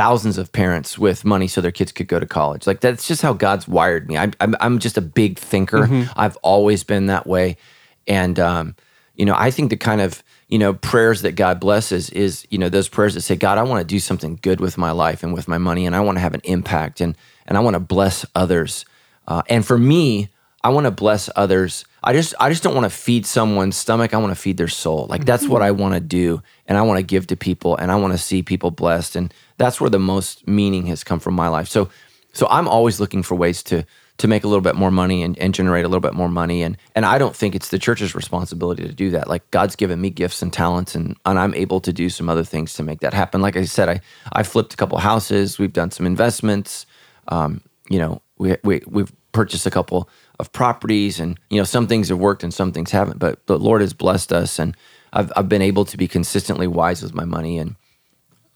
[0.00, 2.66] thousands of parents with money so their kids could go to college?
[2.66, 4.16] Like that's just how God's wired me.
[4.16, 5.86] I, I'm I'm just a big thinker.
[6.16, 7.58] I've always been that way,
[8.06, 8.76] and um,
[9.14, 12.56] you know, I think the kind of you know prayers that God blesses is you
[12.56, 15.22] know those prayers that say, God, I want to do something good with my life
[15.22, 17.14] and with my money, and I want to have an impact, and
[17.46, 18.86] and I want to bless others.
[19.28, 20.30] Uh, and for me,
[20.62, 21.84] I want to bless others.
[22.02, 24.12] I just I just don't want to feed someone's stomach.
[24.12, 25.06] I want to feed their soul.
[25.08, 27.90] Like that's what I want to do, and I want to give to people, and
[27.90, 31.34] I want to see people blessed, and that's where the most meaning has come from
[31.34, 31.68] my life.
[31.68, 31.88] So
[32.32, 33.84] so I'm always looking for ways to
[34.18, 36.62] to make a little bit more money and, and generate a little bit more money,
[36.62, 39.28] and and I don't think it's the church's responsibility to do that.
[39.28, 42.44] Like God's given me gifts and talents, and and I'm able to do some other
[42.44, 43.40] things to make that happen.
[43.40, 44.00] Like I said, I
[44.32, 45.58] I flipped a couple houses.
[45.58, 46.86] We've done some investments.
[47.28, 51.86] Um, you know, we, we we've purchased a couple of properties, and you know, some
[51.86, 53.18] things have worked and some things haven't.
[53.18, 54.76] But the Lord has blessed us, and
[55.12, 57.58] I've I've been able to be consistently wise with my money.
[57.58, 57.76] And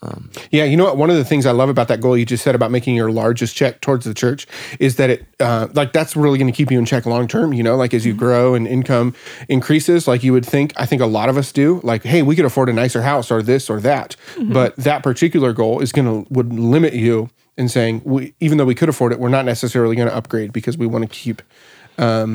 [0.04, 0.96] um, Yeah, you know what?
[0.96, 3.10] One of the things I love about that goal you just said about making your
[3.10, 4.46] largest check towards the church
[4.78, 7.52] is that it, uh, like, that's really going to keep you in check long term.
[7.52, 8.18] You know, like as you mm-hmm.
[8.18, 9.14] grow and income
[9.48, 10.72] increases, like you would think.
[10.76, 11.80] I think a lot of us do.
[11.82, 14.52] Like, hey, we could afford a nicer house or this or that, mm-hmm.
[14.52, 18.64] but that particular goal is going to would limit you in saying, we, even though
[18.64, 21.42] we could afford it, we're not necessarily going to upgrade because we want to keep.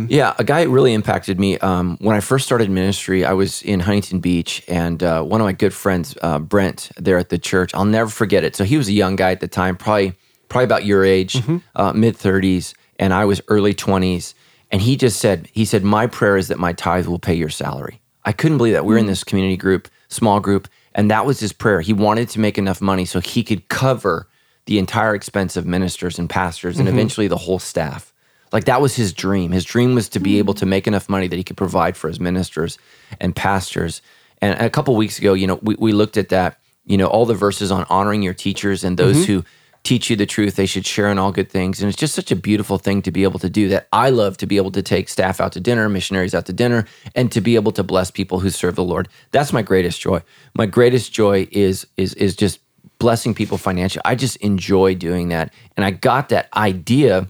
[0.10, 1.58] Yeah, a guy really impacted me.
[1.58, 5.46] Um, when I first started ministry, I was in Huntington Beach, and uh, one of
[5.46, 8.56] my good friends, uh, Brent, there at the church, I'll never forget it.
[8.56, 10.14] So he was a young guy at the time, probably
[10.48, 11.44] probably about your age,
[11.76, 14.34] uh, mid thirties, and I was early twenties.
[14.72, 17.50] And he just said, he said, my prayer is that my tithe will pay your
[17.50, 18.00] salary.
[18.24, 21.42] I couldn't believe that we were in this community group, small group, and that was
[21.42, 21.82] his prayer.
[21.82, 24.29] He wanted to make enough money so he could cover
[24.70, 26.96] the entire expense of ministers and pastors and mm-hmm.
[26.96, 28.14] eventually the whole staff.
[28.52, 29.52] Like that was his dream.
[29.52, 32.08] His dream was to be able to make enough money that he could provide for
[32.08, 32.78] his ministers
[33.20, 34.04] and pastors.
[34.44, 37.26] And a couple weeks ago, you know, we, we looked at that, you know, all
[37.26, 39.34] the verses on honoring your teachers and those mm-hmm.
[39.34, 39.46] who
[39.82, 41.82] teach you the truth, they should share in all good things.
[41.82, 43.88] And it's just such a beautiful thing to be able to do that.
[43.92, 46.86] I love to be able to take staff out to dinner, missionaries out to dinner,
[47.16, 49.10] and to be able to bless people who serve the Lord.
[49.32, 50.22] That's my greatest joy.
[50.56, 52.60] My greatest joy is is is just
[53.00, 54.02] blessing people financially.
[54.06, 55.54] I just enjoy doing that.
[55.76, 57.30] And I got that idea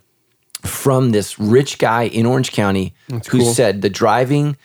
[0.62, 3.54] from this rich guy in Orange County who cool.
[3.54, 4.58] said the driving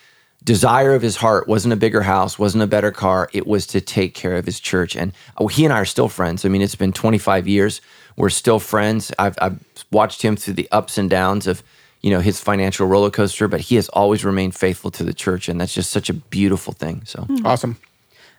[0.42, 3.30] desire of his heart wasn't a bigger house, wasn't a better car.
[3.32, 4.96] It was to take care of his church.
[4.96, 6.44] And oh, he and I are still friends.
[6.44, 7.80] I mean, it's been 25 years.
[8.16, 9.12] We're still friends.
[9.18, 9.58] I've, I've
[9.90, 11.62] watched him through the ups and downs of,
[12.02, 15.48] you know, his financial roller coaster, but he has always remained faithful to the church.
[15.48, 17.02] And that's just such a beautiful thing.
[17.06, 17.78] So Awesome.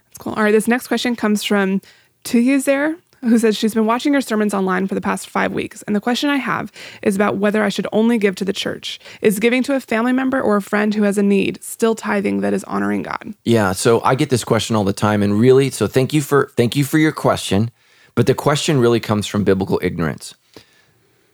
[0.09, 0.33] That's cool.
[0.33, 0.51] All right.
[0.51, 1.81] This next question comes from
[2.25, 2.97] Tuyuzer.
[3.21, 5.81] who says she's been watching your sermons online for the past five weeks.
[5.83, 8.99] And the question I have is about whether I should only give to the church.
[9.21, 12.41] Is giving to a family member or a friend who has a need still tithing
[12.41, 13.33] that is honoring God?
[13.43, 13.71] Yeah.
[13.71, 15.23] So I get this question all the time.
[15.23, 17.71] And really, so thank you for thank you for your question.
[18.13, 20.35] But the question really comes from biblical ignorance.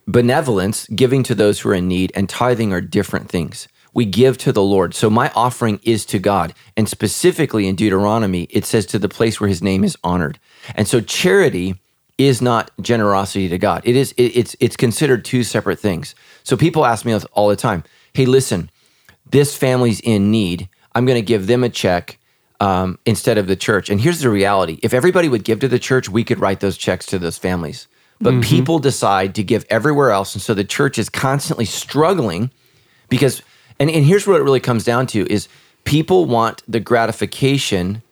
[0.08, 3.67] Benevolence, giving to those who are in need, and tithing are different things.
[3.93, 4.93] We give to the Lord.
[4.93, 6.54] So my offering is to God.
[6.77, 10.39] And specifically in Deuteronomy, it says to the place where his name is honored.
[10.75, 11.75] And so charity
[12.17, 13.82] is not generosity to God.
[13.84, 16.13] It is it, it's it's considered two separate things.
[16.43, 18.69] So people ask me all the time, "Hey, listen,
[19.30, 20.69] this family's in need.
[20.93, 22.19] I'm going to give them a check
[22.60, 25.80] um, instead of the church." And here's the reality: if everybody would give to the
[25.80, 27.88] church, we could write those checks to those families.
[28.19, 28.41] But mm-hmm.
[28.41, 32.51] people decide to give everywhere else, and so the church is constantly struggling
[33.10, 33.41] because.
[33.82, 35.48] And, and here's what it really comes down to: is
[35.84, 38.04] people want the gratification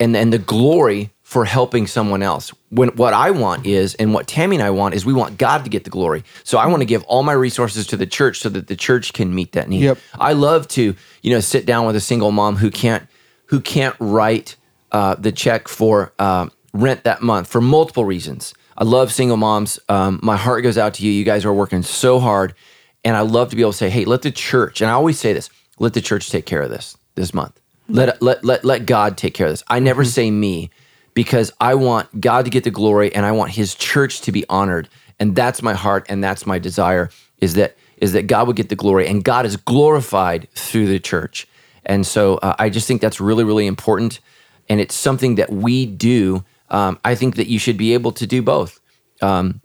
[0.00, 2.52] and and the glory for helping someone else.
[2.70, 5.62] When what I want is, and what Tammy and I want is, we want God
[5.62, 6.24] to get the glory.
[6.42, 9.12] So I want to give all my resources to the church so that the church
[9.12, 9.82] can meet that need.
[9.82, 9.98] Yep.
[10.18, 13.06] I love to, you know, sit down with a single mom who can't
[13.46, 14.56] who can't write
[14.90, 18.52] uh, the check for uh, rent that month for multiple reasons.
[18.76, 19.78] I love single moms.
[19.88, 21.12] Um, my heart goes out to you.
[21.12, 22.54] You guys are working so hard,
[23.04, 25.18] and I love to be able to say, "Hey, let the church." And I always
[25.18, 27.60] say this: "Let the church take care of this this month.
[27.88, 30.10] Let let let let God take care of this." I never mm-hmm.
[30.10, 30.70] say me
[31.14, 34.44] because I want God to get the glory and I want his church to be
[34.48, 34.88] honored.
[35.18, 38.70] And that's my heart and that's my desire is that is that God would get
[38.70, 41.46] the glory and God is glorified through the church.
[41.84, 44.20] And so uh, I just think that's really really important
[44.68, 46.44] and it's something that we do.
[46.70, 48.80] Um, I think that you should be able to do both.
[49.20, 49.60] Um,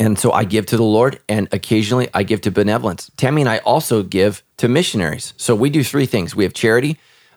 [0.00, 3.10] and so I give to the Lord, and occasionally I give to benevolence.
[3.16, 5.34] Tammy and I also give to missionaries.
[5.36, 6.96] So we do three things: we have charity,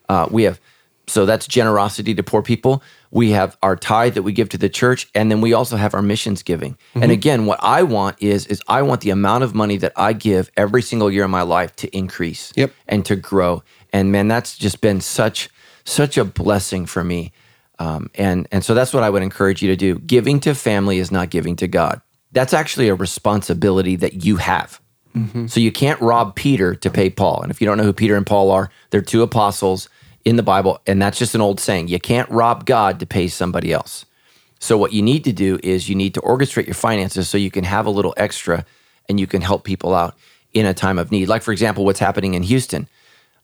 [0.10, 0.60] uh, we have
[1.08, 2.82] so that's generosity to poor people.
[3.12, 5.94] We have our tithe that we give to the church, and then we also have
[5.94, 6.74] our missions giving.
[6.74, 7.04] Mm-hmm.
[7.04, 10.14] And again, what I want is is I want the amount of money that I
[10.14, 12.72] give every single year of my life to increase yep.
[12.88, 13.64] and to grow.
[13.92, 15.50] And man, that's just been such
[15.84, 17.34] such a blessing for me.
[17.80, 20.00] Um, and and so that's what I would encourage you to do.
[20.00, 22.02] Giving to family is not giving to God.
[22.34, 24.82] That's actually a responsibility that you have.
[25.16, 25.48] Mm-hmm.
[25.48, 27.42] So you can't rob Peter to pay Paul.
[27.42, 29.88] And if you don't know who Peter and Paul are, they're two apostles
[30.26, 31.90] in the Bible, and that's just an old saying.
[31.90, 34.06] You can't rob God to pay somebody else.
[34.60, 37.52] So, what you need to do is you need to orchestrate your finances so you
[37.52, 38.66] can have a little extra
[39.10, 40.16] and you can help people out
[40.54, 41.28] in a time of need.
[41.28, 42.88] Like, for example, what's happening in Houston.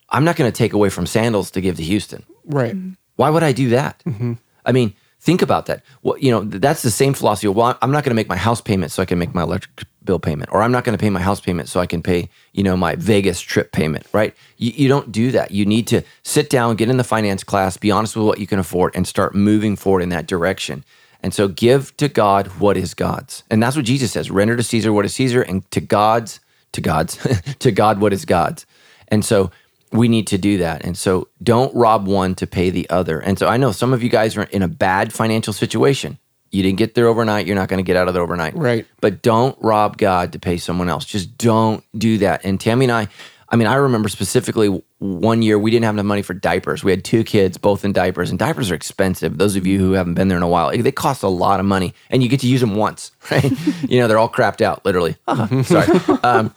[0.10, 2.24] I'm not going to take away from sandals to give to Houston.
[2.46, 2.76] Right.
[3.16, 4.02] Why would I do that?
[4.06, 4.34] Mm-hmm.
[4.66, 5.84] I mean, think about that.
[6.02, 7.48] Well, you know, that's the same philosophy.
[7.48, 9.88] Well, I'm not going to make my house payment so I can make my electric
[10.04, 12.30] bill payment, or I'm not going to pay my house payment so I can pay,
[12.54, 14.34] you know, my Vegas trip payment, right?
[14.58, 15.52] You, you don't do that.
[15.52, 18.48] You need to sit down, get in the finance class, be honest with what you
[18.48, 20.84] can afford, and start moving forward in that direction.
[21.22, 23.44] And so give to God what is God's.
[23.50, 26.40] And that's what Jesus says render to Caesar what is Caesar, and to God's,
[26.72, 27.18] to God's,
[27.60, 28.66] to God what is God's.
[29.10, 29.52] And so
[29.92, 30.84] we need to do that.
[30.84, 33.20] And so don't rob one to pay the other.
[33.20, 36.20] And so I know some of you guys are in a bad financial situation.
[36.52, 37.46] You didn't get there overnight.
[37.46, 38.56] You're not going to get out of there overnight.
[38.56, 38.86] Right.
[39.02, 41.06] But don't rob God to pay someone else.
[41.06, 42.44] Just don't do that.
[42.44, 43.08] And Tammy and I,
[43.52, 46.84] I mean, I remember specifically one year we didn't have enough money for diapers.
[46.84, 49.38] We had two kids, both in diapers, and diapers are expensive.
[49.38, 51.66] Those of you who haven't been there in a while, they cost a lot of
[51.66, 53.52] money, and you get to use them once, right?
[53.90, 55.16] you know, they're all crapped out, literally.
[55.28, 56.00] Uh-huh, sorry.
[56.22, 56.54] Um,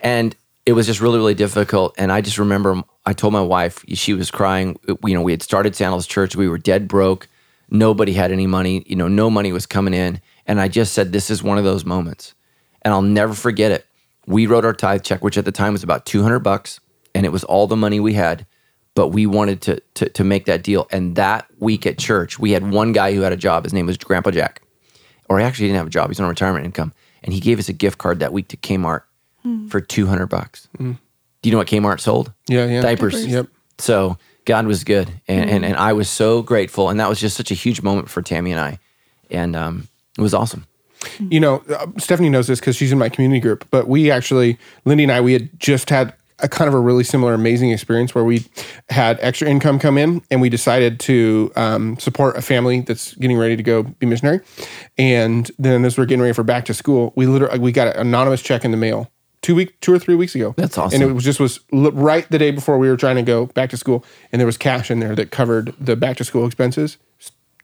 [0.00, 1.94] and it was just really, really difficult.
[1.98, 4.78] And I just remember I told my wife, she was crying.
[4.86, 7.28] You know, we had started Sandals Church, we were dead broke
[7.74, 10.20] Nobody had any money, you know, no money was coming in.
[10.46, 12.34] And I just said, this is one of those moments.
[12.82, 13.86] And I'll never forget it.
[14.26, 16.80] We wrote our tithe check, which at the time was about 200 bucks,
[17.14, 18.44] and it was all the money we had.
[18.94, 20.86] But we wanted to, to, to make that deal.
[20.92, 23.64] And that week at church, we had one guy who had a job.
[23.64, 24.60] His name was Grandpa Jack.
[25.30, 26.92] Or he actually didn't have a job, he's on retirement income.
[27.22, 29.04] And he gave us a gift card that week to Kmart
[29.44, 29.70] mm.
[29.70, 30.68] for 200 bucks.
[30.78, 30.98] Mm.
[31.42, 32.32] Do you know what Kmart sold?
[32.48, 32.82] Yeah, yeah.
[32.82, 33.14] Diapers.
[33.14, 33.32] Diapers.
[33.32, 33.46] Yep.
[33.78, 37.20] So God was good, and, mm and and I was so grateful, and that was
[37.20, 38.78] just such a huge moment for Tammy and I,
[39.30, 40.66] and um, it was awesome.
[41.18, 44.56] You know, uh, Stephanie knows this because she's in my community group, but we actually,
[44.84, 48.14] Lindy and I, we had just had a kind of a really similar amazing experience
[48.14, 48.44] where we
[48.90, 53.38] had extra income come in and we decided to um, support a family that's getting
[53.38, 54.40] ready to go be missionary
[54.98, 58.08] and then as we're getting ready for back to school we literally we got an
[58.08, 59.10] anonymous check in the mail
[59.42, 60.54] two week, two or three weeks ago.
[60.56, 61.02] That's awesome.
[61.02, 63.70] And it was just was right the day before we were trying to go back
[63.70, 66.96] to school, and there was cash in there that covered the back to school expenses.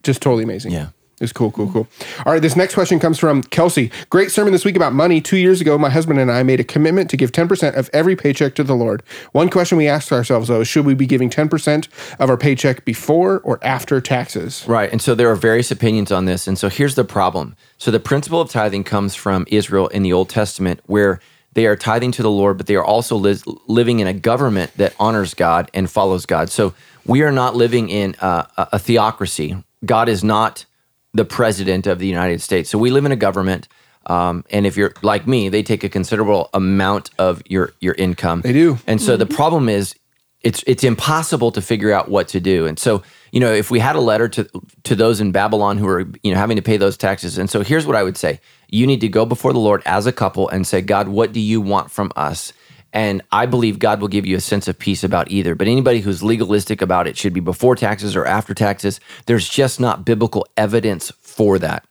[0.02, 0.72] Just totally amazing.
[0.72, 0.88] Yeah.
[1.20, 1.88] It's cool, cool, cool.
[2.24, 3.90] All right, this next question comes from Kelsey.
[4.08, 5.20] Great sermon this week about money.
[5.20, 8.14] Two years ago, my husband and I made a commitment to give 10% of every
[8.14, 9.02] paycheck to the Lord.
[9.32, 11.88] One question we asked ourselves, though, is should we be giving 10%
[12.20, 14.64] of our paycheck before or after taxes?
[14.68, 14.90] Right.
[14.92, 16.46] And so there are various opinions on this.
[16.46, 17.56] And so here's the problem.
[17.78, 21.20] So the principle of tithing comes from Israel in the Old Testament, where
[21.52, 24.72] they are tithing to the Lord, but they are also li- living in a government
[24.76, 26.50] that honors God and follows God.
[26.50, 26.74] So
[27.06, 29.56] we are not living in uh, a theocracy.
[29.84, 30.66] God is not
[31.14, 32.70] the president of the United States.
[32.70, 33.68] So we live in a government.
[34.06, 38.40] Um, and if you're like me, they take a considerable amount of your your income.
[38.42, 38.78] They do.
[38.86, 39.94] And so the problem is,
[40.42, 42.66] it's it's impossible to figure out what to do.
[42.66, 44.48] And so you know, if we had a letter to
[44.84, 47.62] to those in Babylon who are you know having to pay those taxes, and so
[47.62, 50.48] here's what I would say: you need to go before the Lord as a couple
[50.48, 52.52] and say, God, what do you want from us?
[52.92, 55.54] And I believe God will give you a sense of peace about either.
[55.54, 58.98] But anybody who's legalistic about it should be before taxes or after taxes.
[59.26, 61.86] There's just not biblical evidence for that.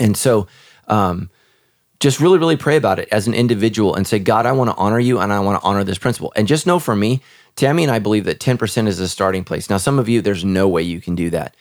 [0.00, 0.48] And so,
[0.88, 1.30] um,
[2.00, 4.76] just really, really pray about it as an individual and say, God, I want to
[4.76, 6.32] honor you and I want to honor this principle.
[6.36, 7.22] And just know for me,
[7.56, 9.68] Tammy and I believe that 10% is a starting place.
[9.68, 11.56] Now, some of you, there's no way you can do that.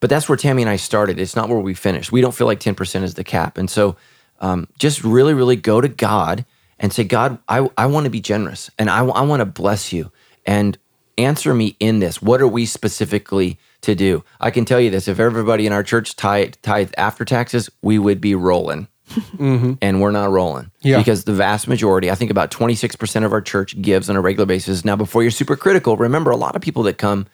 [0.00, 1.18] But that's where Tammy and I started.
[1.18, 2.12] It's not where we finished.
[2.12, 3.58] We don't feel like 10% is the cap.
[3.58, 3.96] And so
[4.40, 6.44] um, just really, really go to God
[6.78, 9.92] and say, God, I, I want to be generous and I, I want to bless
[9.92, 10.12] you
[10.46, 10.78] and
[11.16, 12.22] answer me in this.
[12.22, 14.22] What are we specifically to do?
[14.40, 17.98] I can tell you this if everybody in our church tithe, tithe after taxes, we
[17.98, 18.86] would be rolling.
[19.08, 19.74] Mm-hmm.
[19.80, 20.98] And we're not rolling yeah.
[20.98, 24.46] because the vast majority, I think about 26% of our church gives on a regular
[24.46, 24.84] basis.
[24.84, 27.26] Now, before you're super critical, remember a lot of people that come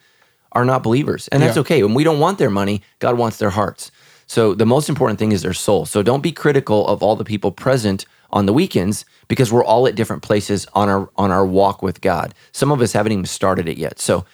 [0.51, 1.61] are not believers, and that's yeah.
[1.61, 1.83] okay.
[1.83, 3.91] When we don't want their money, God wants their hearts.
[4.27, 5.85] So the most important thing is their soul.
[5.85, 9.87] So don't be critical of all the people present on the weekends because we're all
[9.87, 12.33] at different places on our on our walk with God.
[12.51, 13.99] Some of us haven't even started it yet.
[13.99, 14.25] So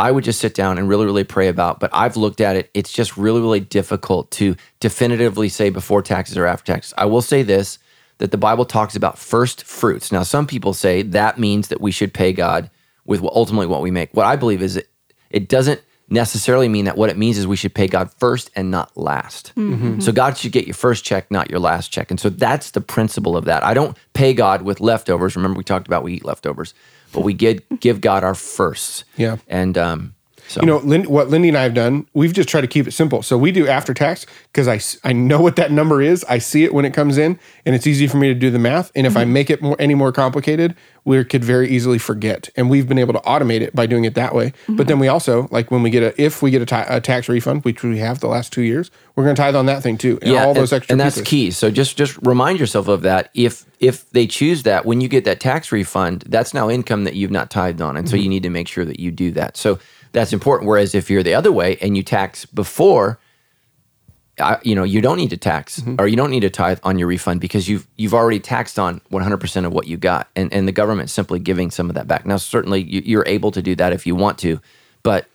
[0.00, 2.70] I would just sit down and really really pray about, but I've looked at it.
[2.74, 6.94] It's just really really difficult to definitively say before taxes or after taxes.
[6.96, 7.78] I will say this
[8.18, 10.10] that the Bible talks about first fruits.
[10.10, 12.70] Now some people say that means that we should pay God
[13.04, 14.14] with ultimately what we make.
[14.14, 14.88] What I believe is it,
[15.30, 18.70] it doesn't necessarily mean that what it means is we should pay God first and
[18.70, 19.52] not last.
[19.54, 20.00] Mm-hmm.
[20.00, 22.10] So God should get your first check, not your last check.
[22.10, 23.62] And so that's the principle of that.
[23.62, 25.36] I don't pay God with leftovers.
[25.36, 26.74] Remember, we talked about we eat leftovers,
[27.12, 29.04] but we get, give God our firsts.
[29.16, 29.36] Yeah.
[29.48, 30.14] And um,
[30.50, 30.60] so.
[30.62, 33.22] You know, what Lindy and I have done, we've just tried to keep it simple.
[33.22, 36.24] So we do after tax because I, I know what that number is.
[36.24, 38.58] I see it when it comes in, and it's easy for me to do the
[38.58, 38.90] math.
[38.96, 39.20] And if mm-hmm.
[39.20, 42.50] I make it more, any more complicated, we could very easily forget.
[42.56, 44.50] And we've been able to automate it by doing it that way.
[44.50, 44.74] Mm-hmm.
[44.74, 47.64] But then we also, like when we get a, if we get a, tax refund,
[47.64, 50.18] which we have the last two years, we're going to tithe on that thing too.
[50.20, 51.28] And yeah, all those and, extra and that's pieces.
[51.28, 51.50] key.
[51.52, 53.30] So just just remind yourself of that.
[53.34, 57.14] If if they choose that, when you get that tax refund, that's now income that
[57.14, 58.24] you've not tithed on, and so mm-hmm.
[58.24, 59.56] you need to make sure that you do that.
[59.56, 59.78] So
[60.12, 60.68] that's important.
[60.68, 63.18] Whereas if you're the other way and you tax before,
[64.38, 65.96] I, you know, you don't need to tax mm-hmm.
[65.98, 69.00] or you don't need to tithe on your refund because you've you've already taxed on
[69.10, 72.24] 100% of what you got, and and the government's simply giving some of that back.
[72.26, 74.60] Now, certainly you, you're able to do that if you want to,
[75.02, 75.26] but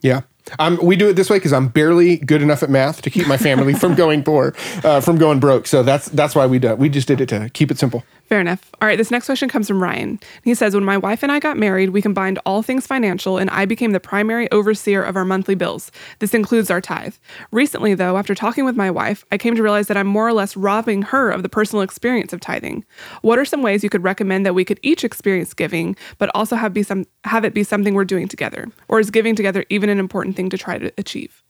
[0.00, 0.22] yeah,
[0.58, 3.26] um, we do it this way because I'm barely good enough at math to keep
[3.26, 5.66] my family from going poor, uh, from going broke.
[5.66, 6.78] So that's that's why we do it.
[6.78, 8.04] We just did it to keep it simple.
[8.34, 8.72] Fair enough.
[8.82, 10.18] All right, this next question comes from Ryan.
[10.42, 13.48] He says, When my wife and I got married, we combined all things financial, and
[13.50, 15.92] I became the primary overseer of our monthly bills.
[16.18, 17.14] This includes our tithe.
[17.52, 20.32] Recently, though, after talking with my wife, I came to realize that I'm more or
[20.32, 22.84] less robbing her of the personal experience of tithing.
[23.22, 26.56] What are some ways you could recommend that we could each experience giving, but also
[26.56, 28.66] have be some have it be something we're doing together?
[28.88, 31.43] Or is giving together even an important thing to try to achieve?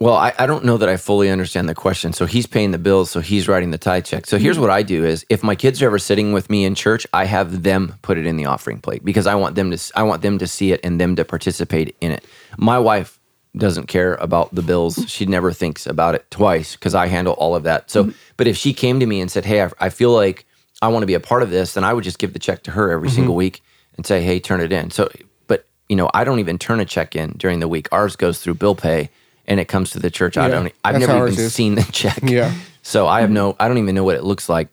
[0.00, 2.12] Well, I, I, don't know that I fully understand the question.
[2.12, 4.26] So he's paying the bills, so he's writing the tithe check.
[4.26, 4.62] So here's mm-hmm.
[4.62, 7.24] what I do is if my kids are ever sitting with me in church, I
[7.24, 10.22] have them put it in the offering plate because I want them to I want
[10.22, 12.24] them to see it and them to participate in it.
[12.58, 13.20] My wife
[13.56, 14.96] doesn't care about the bills.
[14.96, 15.06] Mm-hmm.
[15.06, 17.90] She never thinks about it twice because I handle all of that.
[17.90, 18.16] So, mm-hmm.
[18.36, 20.44] but if she came to me and said, "Hey, I, I, feel like
[20.82, 22.64] I want to be a part of this," then I would just give the check
[22.64, 23.16] to her every mm-hmm.
[23.16, 23.62] single week
[23.96, 25.10] and say, "Hey, turn it in." So,
[25.46, 27.88] but you know, I don't even turn a check in during the week.
[27.92, 29.10] Ours goes through bill pay
[29.46, 30.72] and it comes to the church, yeah, I don't.
[30.84, 32.20] I've never even seen the check.
[32.22, 32.52] Yeah.
[32.82, 33.56] So I have no.
[33.58, 34.68] I don't even know what it looks like.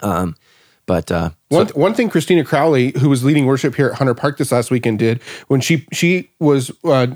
[0.00, 0.36] Um,
[0.86, 4.14] but uh, one, so, one thing Christina Crowley, who was leading worship here at Hunter
[4.14, 7.06] Park this last weekend, did when she she was uh,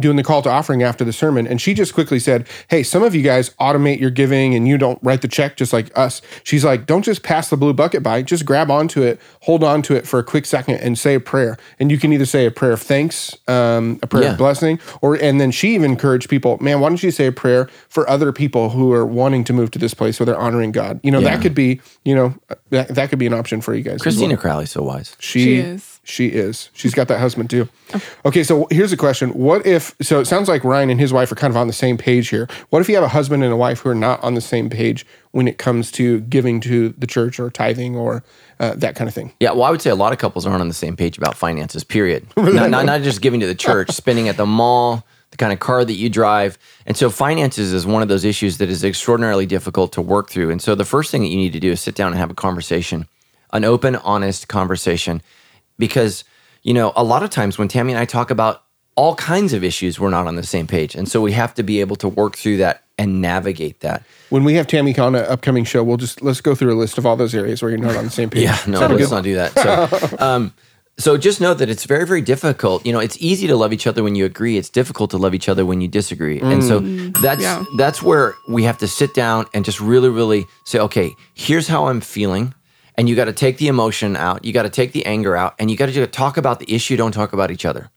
[0.00, 3.04] doing the call to offering after the sermon, and she just quickly said, "Hey, some
[3.04, 6.22] of you guys automate your giving and you don't write the check just like us."
[6.42, 9.80] She's like, "Don't just pass the blue bucket by; just grab onto it, hold on
[9.82, 11.56] to it for a quick second, and say a prayer.
[11.78, 14.32] And you can either say a prayer of thanks, um, a prayer yeah.
[14.32, 17.32] of blessing, or and then she even encouraged people, man, why don't you say a
[17.32, 20.72] prayer for other people who are wanting to move to this place where they're honoring
[20.72, 20.98] God?
[21.04, 21.30] You know, yeah.
[21.30, 22.34] that could be, you know,
[22.70, 24.02] that, that could be an option for you guys.
[24.02, 24.38] Christina well.
[24.38, 25.16] Crowley's so wise.
[25.20, 26.00] She, she is.
[26.04, 26.70] She is.
[26.74, 27.68] She's got that husband too.
[28.24, 29.30] Okay, so here's a question.
[29.30, 31.72] What if, so it sounds like Ryan and his wife are kind of on the
[31.72, 32.48] same page here.
[32.70, 34.68] What if you have a husband and a wife who are not on the same
[34.68, 38.22] page when it comes to giving to the church or tithing or
[38.60, 39.32] uh, that kind of thing?
[39.40, 41.36] Yeah, well, I would say a lot of couples aren't on the same page about
[41.36, 42.26] finances, period.
[42.36, 45.58] not, not, not just giving to the church, spending at the mall, the kind of
[45.58, 46.56] car that you drive.
[46.86, 50.50] And so finances is one of those issues that is extraordinarily difficult to work through.
[50.50, 52.30] And so the first thing that you need to do is sit down and have
[52.30, 53.08] a conversation,
[53.54, 55.22] an open, honest conversation
[55.78, 56.24] because
[56.62, 58.62] you know a lot of times when Tammy and I talk about
[58.96, 61.62] all kinds of issues, we're not on the same page, and so we have to
[61.62, 64.04] be able to work through that and navigate that.
[64.30, 66.98] When we have Tammy on an upcoming show, we'll just let's go through a list
[66.98, 68.44] of all those areas where you're not on the same page.
[68.44, 69.52] Yeah, no, let's not do that.
[69.52, 70.52] So, um,
[70.96, 72.86] so just know that it's very, very difficult.
[72.86, 74.56] You know, it's easy to love each other when you agree.
[74.56, 76.38] It's difficult to love each other when you disagree.
[76.38, 76.52] Mm.
[76.52, 77.20] And so mm.
[77.20, 77.64] that's yeah.
[77.76, 81.86] that's where we have to sit down and just really, really say, okay, here's how
[81.86, 82.54] I'm feeling
[82.96, 85.54] and you got to take the emotion out, you got to take the anger out,
[85.58, 86.96] and you got to talk about the issue.
[86.96, 87.90] Don't talk about each other.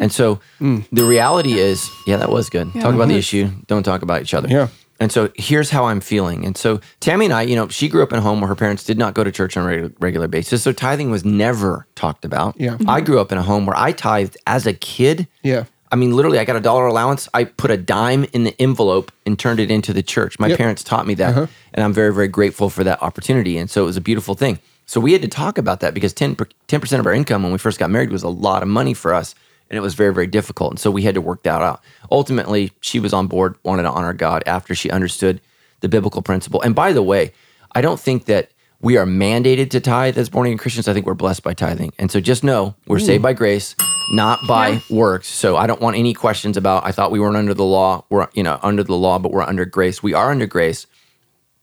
[0.00, 0.86] And so mm.
[0.90, 2.70] the reality is, yeah, that was good.
[2.74, 3.50] Yeah, talk about the issue.
[3.66, 4.48] Don't talk about each other.
[4.48, 4.68] Yeah.
[5.00, 6.46] And so here's how I'm feeling.
[6.46, 8.54] And so Tammy and I, you know, she grew up in a home where her
[8.54, 10.62] parents did not go to church on a regular, regular basis.
[10.62, 12.58] So tithing was never talked about.
[12.58, 12.78] Yeah.
[12.86, 15.26] I grew up in a home where I tithed as a kid.
[15.42, 15.64] Yeah.
[15.92, 17.28] I mean, literally, I got a dollar allowance.
[17.34, 20.38] I put a dime in the envelope and turned it into the church.
[20.38, 20.56] My yep.
[20.56, 21.36] parents taught me that.
[21.36, 21.46] Uh-huh.
[21.74, 23.58] And I'm very, very grateful for that opportunity.
[23.58, 24.58] And so it was a beautiful thing.
[24.86, 27.58] So we had to talk about that because 10, 10% of our income when we
[27.58, 29.34] first got married was a lot of money for us.
[29.68, 30.72] And it was very, very difficult.
[30.72, 31.82] And so we had to work that out.
[32.10, 35.40] Ultimately, she was on board, wanted to honor God after she understood
[35.80, 36.62] the biblical principle.
[36.62, 37.32] And by the way,
[37.74, 38.50] I don't think that
[38.82, 40.88] we are mandated to tithe as born again Christians.
[40.88, 41.92] I think we're blessed by tithing.
[41.98, 43.00] And so just know we're Ooh.
[43.00, 43.76] saved by grace,
[44.10, 44.80] not by yeah.
[44.90, 45.28] works.
[45.28, 48.04] So I don't want any questions about I thought we weren't under the law.
[48.10, 50.02] We're you know under the law, but we're under grace.
[50.02, 50.86] We are under grace.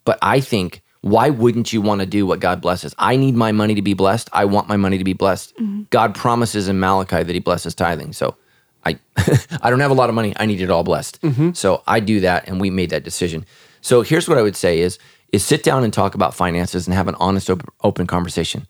[0.05, 2.95] But I think why wouldn't you want to do what God blesses?
[2.97, 4.29] I need my money to be blessed.
[4.34, 5.55] I want my money to be blessed.
[5.58, 5.84] Mm-hmm.
[5.91, 8.13] God promises in Malachi that he blesses tithing.
[8.13, 8.38] So
[8.86, 8.97] I
[9.62, 10.34] I don't have a lot of money.
[10.38, 11.21] I need it all blessed.
[11.21, 11.51] Mm-hmm.
[11.51, 13.45] So I do that and we made that decision.
[13.82, 14.99] So here's what I would say is
[15.32, 17.50] is sit down and talk about finances and have an honest,
[17.84, 18.68] open conversation.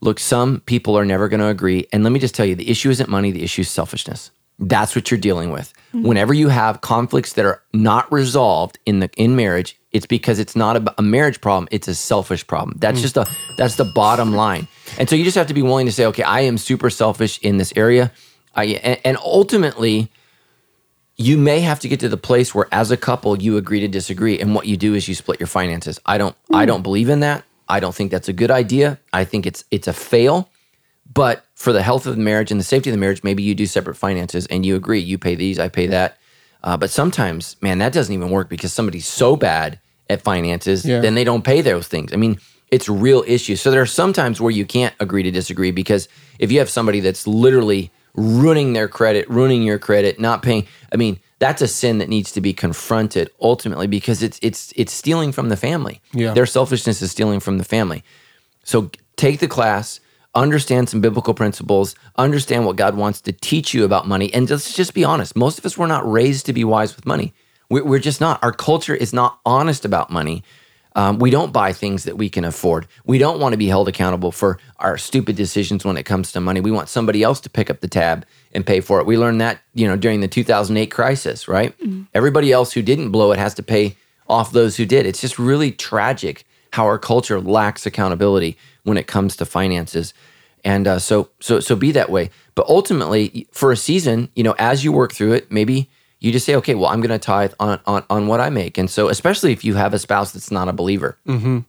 [0.00, 1.86] Look, some people are never going to agree.
[1.92, 4.30] And let me just tell you the issue isn't money, the issue is selfishness.
[4.58, 5.72] That's what you're dealing with.
[5.94, 6.06] Mm-hmm.
[6.06, 10.54] Whenever you have conflicts that are not resolved in the in marriage, it's because it's
[10.54, 12.76] not a, a marriage problem, it's a selfish problem.
[12.78, 13.02] That's mm.
[13.02, 14.68] just a that's the bottom line.
[14.98, 17.38] And so you just have to be willing to say, okay, I am super selfish
[17.40, 18.12] in this area.
[18.54, 20.10] I, and, and ultimately,
[21.20, 23.88] you may have to get to the place where as a couple you agree to
[23.88, 26.00] disagree and what you do is you split your finances.
[26.06, 26.56] I don't mm.
[26.56, 27.44] i don't believe in that.
[27.68, 28.98] I don't think that's a good idea.
[29.12, 30.48] I think it's it's a fail.
[31.12, 33.54] But for the health of the marriage and the safety of the marriage maybe you
[33.54, 35.00] do separate finances and you agree.
[35.00, 36.16] You pay these i pay that.
[36.64, 39.78] Uh, but sometimes man that doesn't even work because somebody's so bad
[40.08, 41.00] at finances yeah.
[41.00, 42.14] then they don't pay those things.
[42.14, 42.38] I mean
[42.70, 43.60] it's real issues.
[43.60, 46.70] So there are some times where you can't agree to disagree because if you have
[46.70, 50.66] somebody that's literally ruining their credit, ruining your credit, not paying.
[50.92, 54.92] I mean, that's a sin that needs to be confronted ultimately because it's it's it's
[54.92, 56.00] stealing from the family.
[56.12, 56.34] Yeah.
[56.34, 58.04] Their selfishness is stealing from the family.
[58.62, 60.00] So take the class,
[60.34, 64.74] understand some biblical principles, understand what God wants to teach you about money, and let's
[64.74, 65.34] just be honest.
[65.34, 67.32] Most of us were not raised to be wise with money.
[67.70, 68.42] We're, we're just not.
[68.42, 70.42] Our culture is not honest about money.
[70.96, 72.86] Um, we don't buy things that we can afford.
[73.04, 76.40] We don't want to be held accountable for our stupid decisions when it comes to
[76.40, 76.60] money.
[76.60, 79.06] We want somebody else to pick up the tab and pay for it.
[79.06, 81.78] We learned that, you know, during the 2008 crisis, right?
[81.78, 82.02] Mm-hmm.
[82.12, 83.96] Everybody else who didn't blow it has to pay
[84.28, 85.06] off those who did.
[85.06, 90.14] It's just really tragic how our culture lacks accountability when it comes to finances.
[90.64, 92.30] And uh, so, so, so be that way.
[92.54, 95.88] But ultimately, for a season, you know, as you work through it, maybe
[96.20, 98.78] you just say, okay, well, I'm going to tithe on, on, on what I make.
[98.78, 101.60] And so, especially if you have a spouse that's not a believer, mm-hmm.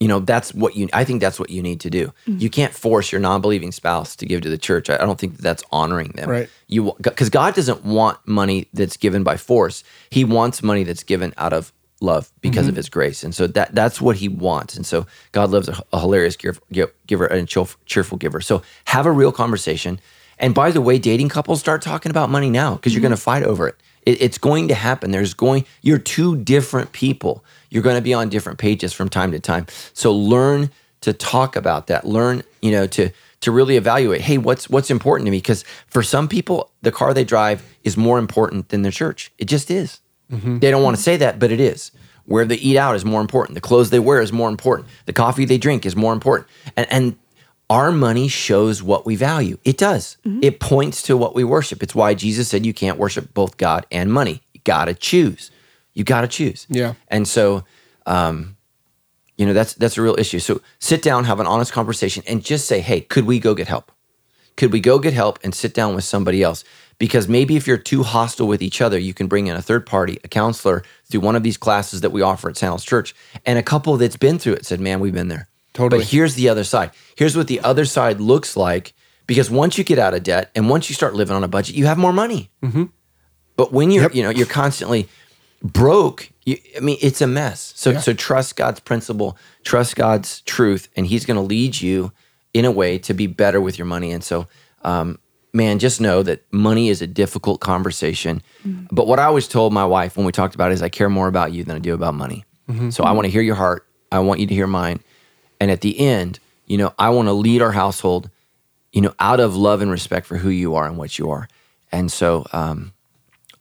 [0.00, 2.06] you know, that's what you, I think that's what you need to do.
[2.26, 2.38] Mm-hmm.
[2.38, 4.88] You can't force your non believing spouse to give to the church.
[4.88, 6.28] I, I don't think that that's honoring them.
[6.28, 6.48] Right.
[6.68, 9.84] You, because God doesn't want money that's given by force.
[10.10, 12.70] He wants money that's given out of love because mm-hmm.
[12.70, 13.22] of his grace.
[13.24, 14.76] And so that that's what he wants.
[14.76, 16.60] And so God loves a, a hilarious giver,
[17.06, 18.40] giver and cheerful giver.
[18.40, 20.00] So have a real conversation
[20.38, 23.08] and by the way, dating couples start talking about money now because you're mm-hmm.
[23.08, 23.76] going to fight over it.
[24.02, 24.20] it.
[24.20, 25.10] It's going to happen.
[25.10, 27.44] There's going, you're two different people.
[27.70, 29.66] You're going to be on different pages from time to time.
[29.92, 30.70] So learn
[31.00, 32.06] to talk about that.
[32.06, 35.38] Learn, you know, to, to really evaluate, hey, what's what's important to me?
[35.38, 39.30] Because for some people, the car they drive is more important than their church.
[39.38, 40.00] It just is.
[40.32, 40.58] Mm-hmm.
[40.58, 41.92] They don't want to say that, but it is.
[42.24, 43.54] Where they eat out is more important.
[43.54, 44.88] The clothes they wear is more important.
[45.04, 46.48] The coffee they drink is more important.
[46.76, 47.16] And and
[47.68, 49.58] our money shows what we value.
[49.64, 50.16] It does.
[50.24, 50.40] Mm-hmm.
[50.42, 51.82] It points to what we worship.
[51.82, 54.42] It's why Jesus said you can't worship both God and money.
[54.52, 55.50] You got to choose.
[55.94, 56.66] You got to choose.
[56.68, 56.94] Yeah.
[57.08, 57.64] And so,
[58.06, 58.56] um,
[59.36, 60.38] you know, that's that's a real issue.
[60.38, 63.68] So sit down, have an honest conversation, and just say, "Hey, could we go get
[63.68, 63.92] help?
[64.56, 66.64] Could we go get help and sit down with somebody else?
[66.98, 69.84] Because maybe if you're too hostile with each other, you can bring in a third
[69.84, 73.14] party, a counselor through one of these classes that we offer at Sandals Church.
[73.44, 75.48] And a couple that's been through it said, man, we've been there.
[75.76, 76.00] Totally.
[76.00, 76.90] But here's the other side.
[77.16, 78.94] Here's what the other side looks like.
[79.26, 81.74] Because once you get out of debt and once you start living on a budget,
[81.74, 82.50] you have more money.
[82.62, 82.84] Mm-hmm.
[83.56, 84.14] But when you're, Yep.
[84.14, 85.08] you know, you're constantly
[85.62, 86.30] broke.
[86.44, 87.72] You, I mean, it's a mess.
[87.76, 92.12] So, so trust God's principle, trust God's truth, and He's going to lead you
[92.54, 94.12] in a way to be better with your money.
[94.12, 94.46] And so,
[94.82, 95.18] um,
[95.52, 98.42] man, just know that money is a difficult conversation.
[98.64, 98.94] Mm-hmm.
[98.94, 101.10] But what I always told my wife when we talked about it is, I care
[101.10, 102.44] more about you than I do about money.
[102.70, 102.90] Mm-hmm.
[102.90, 103.86] So I want to hear your heart.
[104.12, 105.00] I want you to hear mine.
[105.60, 108.30] And at the end, you know, I want to lead our household,
[108.92, 111.48] you know, out of love and respect for who you are and what you are.
[111.92, 112.92] And so, um,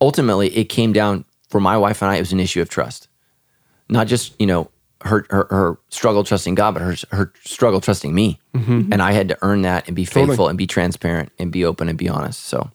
[0.02, 3.08] ultimately it came down for my wife and I, it was an issue of trust.
[3.88, 4.70] Not just, you know,
[5.02, 8.40] her her, her struggle trusting God, but her her struggle trusting me.
[8.92, 11.88] And I had to earn that and be faithful and be transparent and be open
[11.90, 12.44] and be honest.
[12.44, 12.72] So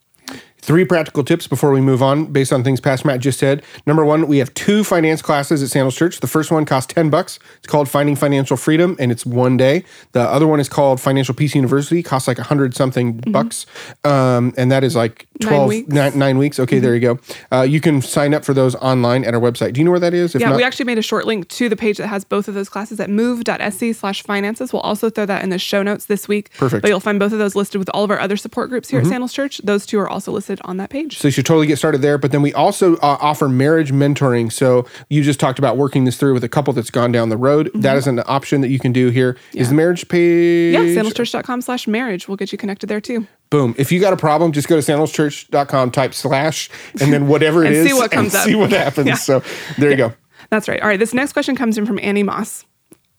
[0.62, 3.62] Three practical tips before we move on, based on things Pastor Matt just said.
[3.86, 6.20] Number one, we have two finance classes at Sandals Church.
[6.20, 7.38] The first one costs ten bucks.
[7.58, 9.84] It's called Finding Financial Freedom, and it's one day.
[10.12, 12.02] The other one is called Financial Peace University.
[12.02, 13.66] Costs like a hundred something bucks,
[14.04, 15.88] um, and that is like Nine twelve weeks.
[15.88, 16.61] nine- nine weeks.
[16.61, 17.18] Okay, there you go.
[17.50, 19.72] Uh, you can sign up for those online at our website.
[19.72, 20.34] Do you know where that is?
[20.34, 22.48] If Yeah, not, we actually made a short link to the page that has both
[22.48, 24.72] of those classes at move.sc slash finances.
[24.72, 26.50] We'll also throw that in the show notes this week.
[26.52, 26.61] Perfect.
[26.70, 26.80] Mm-hmm.
[26.82, 29.00] But you'll find both of those listed with all of our other support groups here
[29.00, 29.58] at Sandals Church.
[29.64, 31.18] Those two are also listed on that page.
[31.18, 32.18] So you should totally get started there.
[32.18, 34.51] But then we also uh, offer marriage mentoring.
[34.53, 37.36] So you just talked about working this through with a couple that's gone down the
[37.36, 37.70] road.
[37.74, 39.36] That is an option that you can do here.
[39.55, 40.74] Is the marriage page?
[40.74, 40.88] Mm-hmm.
[40.96, 42.26] yeah, sandalschurch.com slash marriage.
[42.28, 43.26] We'll get you connected there too.
[43.51, 43.74] Boom.
[43.78, 46.70] If you got a problem, just go to sandalschurch.com, type slash,
[47.01, 48.46] and then whatever it And is, see what comes and up.
[48.46, 49.07] see what happens.
[49.07, 49.14] Yeah.
[49.14, 49.42] So
[49.78, 50.12] there you go.
[50.51, 50.80] That's right.
[50.80, 50.98] All right.
[50.98, 52.64] This next question comes in from Annie Moss,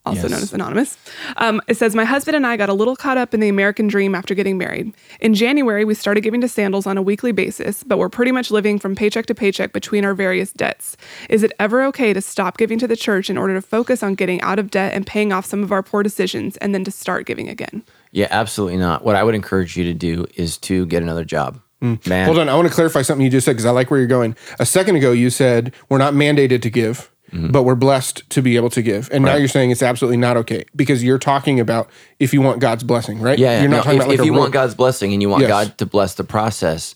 [0.06, 0.32] also Yes.
[0.32, 0.98] known as Anonymous.
[1.38, 3.88] Um, it says, My husband and I got a little caught up in the American
[3.88, 4.94] dream after getting married.
[5.20, 8.52] In January, we started giving to sandals on a weekly basis, but we're pretty much
[8.52, 10.98] living from paycheck to paycheck between our various debts.
[11.30, 14.16] Is it ever okay to stop giving to the church in order to focus on
[14.16, 16.92] getting out of debt and paying off some of our poor decisions and then to
[16.92, 17.84] start giving again?
[18.14, 19.06] yeah, absolutely not.
[19.06, 21.62] What I would encourage you to do is to get another job.
[21.82, 22.48] Man, Hold on.
[22.48, 24.36] I want to clarify something you just said because I like where you're going.
[24.60, 27.52] A second ago, you said we're not mandated to give, Mm-hmm.
[27.52, 29.10] but we're blessed to be able to give.
[29.12, 32.60] And now you're saying it's absolutely not okay because you're talking about if you want
[32.60, 33.40] God's blessing, right?
[33.40, 33.62] Yeah.
[33.62, 35.42] You're not No, talking if, about like if you want God's blessing and you want
[35.42, 35.50] Yes.
[35.50, 36.94] God to bless the process,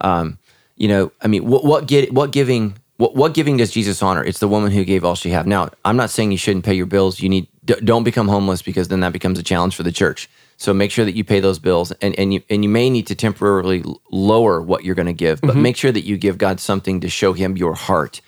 [0.00, 0.38] um,
[0.76, 4.22] you know, I mean, what what get what giving what what giving does Jesus honor?
[4.22, 5.46] It's the woman who gave all she had.
[5.46, 7.18] Now, I'm not saying you shouldn't pay your bills.
[7.20, 10.28] You need don't become homeless because then that becomes a challenge for the church.
[10.56, 13.08] So make sure that you pay those bills, and and you and you may need
[13.08, 16.60] to temporarily lower what you're going to give, but make sure that you give God
[16.60, 18.20] something to show Him your heart.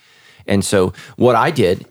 [0.47, 1.85] And so what I did,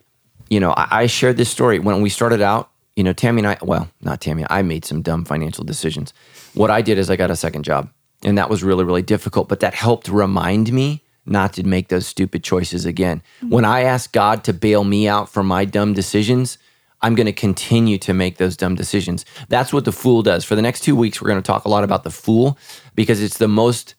[0.51, 2.71] you know, I, I shared this story when we started out.
[2.97, 6.15] You know, Tammy and I, well, not Tammy, I made some dumb financial decisions.
[6.55, 7.91] What I did is I got a second job,
[8.23, 12.07] and that was really, really difficult, but that helped remind me not to make those
[12.07, 13.23] stupid choices again.
[13.39, 13.51] Mm-hmm.
[13.51, 16.59] When I ask God to bail me out from my dumb decisions,
[17.03, 19.25] I'm going to continue to make those dumb decisions.
[19.49, 20.45] That's what the fool does.
[20.45, 22.59] For the next two weeks, we're going to talk a lot about the fool
[22.95, 23.95] because it's the most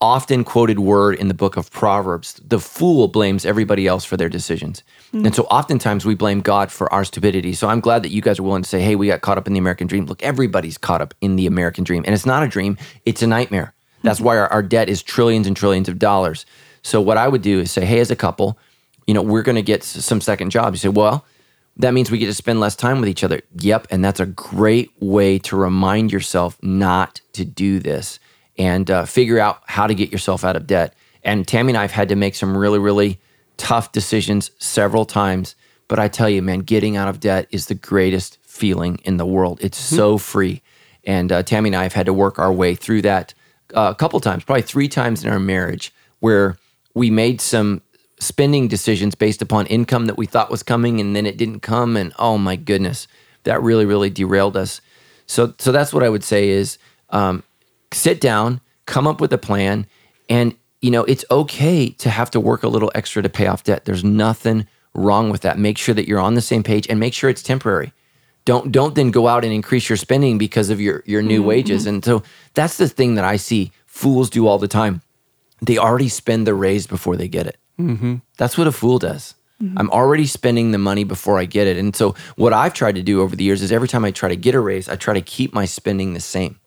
[0.00, 2.40] often quoted word in the book of Proverbs.
[2.46, 4.82] The fool blames everybody else for their decisions.
[5.12, 5.26] Mm.
[5.26, 7.52] And so oftentimes we blame God for our stupidity.
[7.52, 9.46] So I'm glad that you guys are willing to say, hey, we got caught up
[9.46, 10.06] in the American dream.
[10.06, 12.02] Look, everybody's caught up in the American dream.
[12.06, 13.74] And it's not a dream, it's a nightmare.
[13.74, 14.08] Mm-hmm.
[14.08, 16.46] That's why our, our debt is trillions and trillions of dollars.
[16.82, 18.58] So what I would do is say, hey, as a couple,
[19.06, 20.82] you know, we're going to get some second jobs.
[20.82, 21.26] You say, well,
[21.76, 23.42] that means we get to spend less time with each other.
[23.58, 23.88] Yep.
[23.90, 28.18] And that's a great way to remind yourself not to do this
[28.60, 30.92] and uh, figure out how to get yourself out of debt.
[31.24, 33.18] And Tammy and I have had to make some really, really
[33.56, 35.54] tough decisions several times.
[35.88, 39.24] But I tell you, man, getting out of debt is the greatest feeling in the
[39.24, 39.60] world.
[39.62, 40.60] It's so free.
[41.04, 43.32] And uh, Tammy and I have had to work our way through that
[43.74, 46.58] uh, a couple times, probably three times in our marriage, where
[46.92, 47.80] we made some
[48.18, 51.96] spending decisions based upon income that we thought was coming and then it didn't come
[51.96, 53.08] and oh my goodness
[53.44, 54.82] that really really derailed us
[55.24, 56.76] so so that's what i would say is
[57.08, 57.42] um,
[57.92, 58.60] sit down
[58.90, 59.86] come up with a plan
[60.28, 63.64] and you know it's okay to have to work a little extra to pay off
[63.64, 63.84] debt.
[63.84, 65.58] There's nothing wrong with that.
[65.58, 67.92] Make sure that you're on the same page and make sure it's temporary.
[68.44, 71.48] Don't don't then go out and increase your spending because of your your new mm-hmm.
[71.48, 71.86] wages.
[71.86, 72.22] And so
[72.54, 75.02] that's the thing that i see fools do all the time.
[75.62, 77.58] They already spend the raise before they get it.
[77.78, 78.16] Mm-hmm.
[78.38, 79.34] That's what a fool does.
[79.62, 79.78] Mm-hmm.
[79.78, 81.76] I'm already spending the money before I get it.
[81.76, 84.30] And so what I've tried to do over the years is every time I try
[84.30, 86.58] to get a raise, I try to keep my spending the same.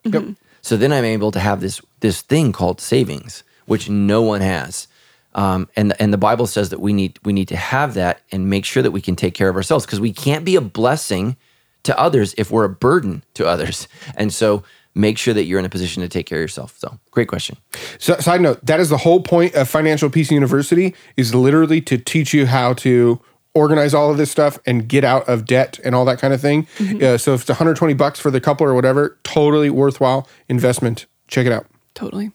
[0.64, 4.88] So then I'm able to have this this thing called savings, which no one has.
[5.34, 8.48] Um, and and the Bible says that we need we need to have that and
[8.48, 11.36] make sure that we can take care of ourselves because we can't be a blessing
[11.82, 13.86] to others if we're a burden to others.
[14.16, 14.62] And so
[14.94, 16.78] make sure that you're in a position to take care of yourself.
[16.78, 17.58] So, great question.
[17.98, 21.98] So, side note: that is the whole point of Financial Peace University is literally to
[21.98, 23.20] teach you how to
[23.54, 26.40] organize all of this stuff and get out of debt and all that kind of
[26.40, 26.64] thing.
[26.78, 27.02] Mm-hmm.
[27.02, 31.06] Uh, so if it's 120 bucks for the couple or whatever, totally worthwhile investment.
[31.28, 31.66] Check it out.
[31.94, 32.32] Totally.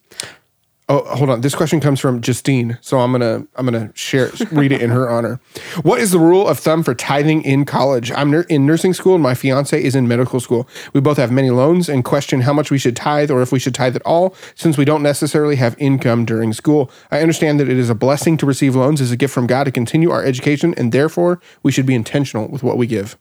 [0.90, 1.40] Oh, hold on.
[1.40, 5.08] This question comes from Justine, so I'm gonna I'm gonna share read it in her
[5.08, 5.38] honor.
[5.82, 8.10] What is the rule of thumb for tithing in college?
[8.10, 10.68] I'm ner- in nursing school, and my fiance is in medical school.
[10.92, 13.60] We both have many loans, and question how much we should tithe or if we
[13.60, 16.90] should tithe at all, since we don't necessarily have income during school.
[17.12, 19.64] I understand that it is a blessing to receive loans as a gift from God
[19.64, 23.16] to continue our education, and therefore we should be intentional with what we give.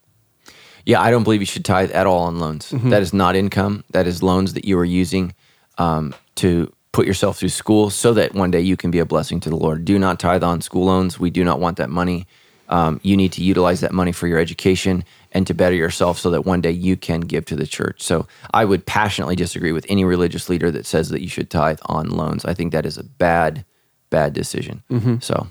[0.88, 2.72] Yeah, I don't believe you should tithe at all on loans.
[2.72, 2.90] Mm-hmm.
[2.90, 3.84] That is not income.
[3.92, 5.36] That is loans that you are using
[5.78, 9.40] um, to put yourself through school so that one day you can be a blessing
[9.42, 9.86] to the Lord.
[9.86, 11.20] Do not tithe on school loans.
[11.20, 12.28] We do not want that money.
[12.68, 16.30] Um, you need to utilize that money for your education and to better yourself so
[16.32, 18.02] that one day you can give to the church.
[18.02, 21.80] So I would passionately disagree with any religious leader that says that you should tithe
[21.86, 22.46] on loans.
[22.46, 23.66] I think that is a bad,
[24.10, 24.84] bad decision.
[24.92, 25.18] Mm-hmm.
[25.20, 25.48] So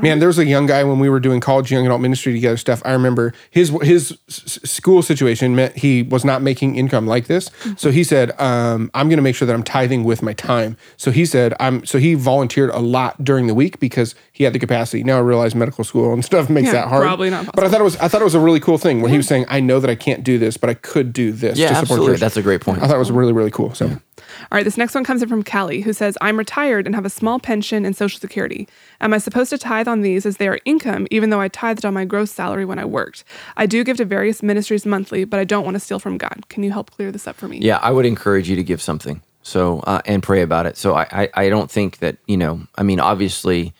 [0.00, 2.56] Man, there was a young guy when we were doing college young adult ministry together
[2.56, 2.80] stuff.
[2.84, 7.50] I remember his his school situation meant he was not making income like this.
[7.76, 10.76] So he said, um, "I'm going to make sure that I'm tithing with my time."
[10.96, 14.52] So he said, "I'm." So he volunteered a lot during the week because he had
[14.52, 15.04] the capacity.
[15.04, 17.02] Now I realize medical school and stuff makes Yeah, that hard.
[17.02, 19.02] probably not But I thought it was I thought it was a really cool thing
[19.02, 21.32] when he was saying, "I know that I can't do this, but I could do
[21.32, 22.12] this." yeah, to support the absolutely.
[22.14, 22.82] church." That's a great point.
[22.82, 23.74] I thought it was really really cool.
[23.74, 24.00] So.
[24.18, 27.04] All right, this next one comes in from Callie, who says, I'm retired and have
[27.04, 28.68] a small pension and Social Security.
[29.00, 31.84] Am I supposed to tithe on these as they are income, even though I tithed
[31.84, 33.24] on my gross salary when I worked?
[33.56, 36.48] I do give to various ministries monthly, but I don't want to steal from God.
[36.48, 37.58] Can you help clear this up for me?
[37.58, 39.22] Yeah, I would encourage you to give something.
[39.42, 40.76] So uh, and pray about it.
[40.76, 42.62] So I, I I don't think that you know.
[42.74, 43.74] I mean, obviously,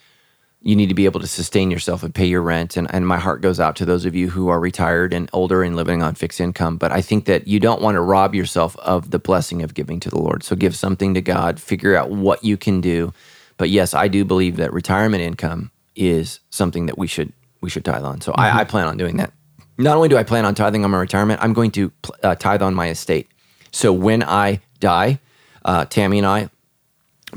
[0.66, 2.76] you need to be able to sustain yourself and pay your rent.
[2.76, 5.62] And and my heart goes out to those of you who are retired and older
[5.62, 6.76] and living on fixed income.
[6.76, 10.00] But I think that you don't want to rob yourself of the blessing of giving
[10.00, 10.42] to the Lord.
[10.42, 11.60] So give something to God.
[11.60, 13.14] Figure out what you can do.
[13.58, 17.84] But yes, I do believe that retirement income is something that we should we should
[17.84, 18.20] tithe on.
[18.20, 19.32] So I, I plan on doing that.
[19.78, 21.92] Not only do I plan on tithing on my retirement, I'm going to
[22.24, 23.28] uh, tithe on my estate.
[23.70, 25.20] So when I die,
[25.64, 26.50] uh, Tammy and I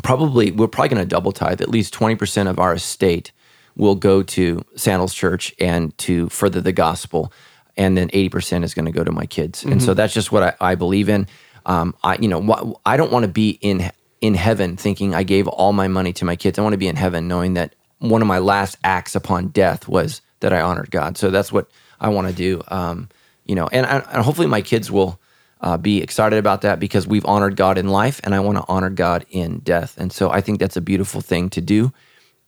[0.04, 1.62] probably we're probably going to double tithe.
[1.62, 3.32] At least twenty percent of our estate
[3.76, 7.32] will go to Sandals Church and to further the gospel,
[7.78, 9.64] and then eighty percent is going to go to my kids.
[9.64, 11.28] And so that's just what I, I believe in.
[11.66, 15.24] Um, I you know wh- I don't want to be in in heaven thinking I
[15.24, 16.60] gave all my money to my kids.
[16.60, 19.88] I want to be in heaven knowing that one of my last acts upon death
[19.88, 21.18] was that I honored God.
[21.18, 21.70] So that's what
[22.00, 22.62] I want to do.
[22.70, 23.10] Um,
[23.46, 25.20] you know, and, and hopefully my kids will
[25.62, 28.66] uh, be excited about that because we've honored God in life, and I want to
[28.68, 29.98] honor God in death.
[29.98, 31.92] And so I think that's a beautiful thing to do.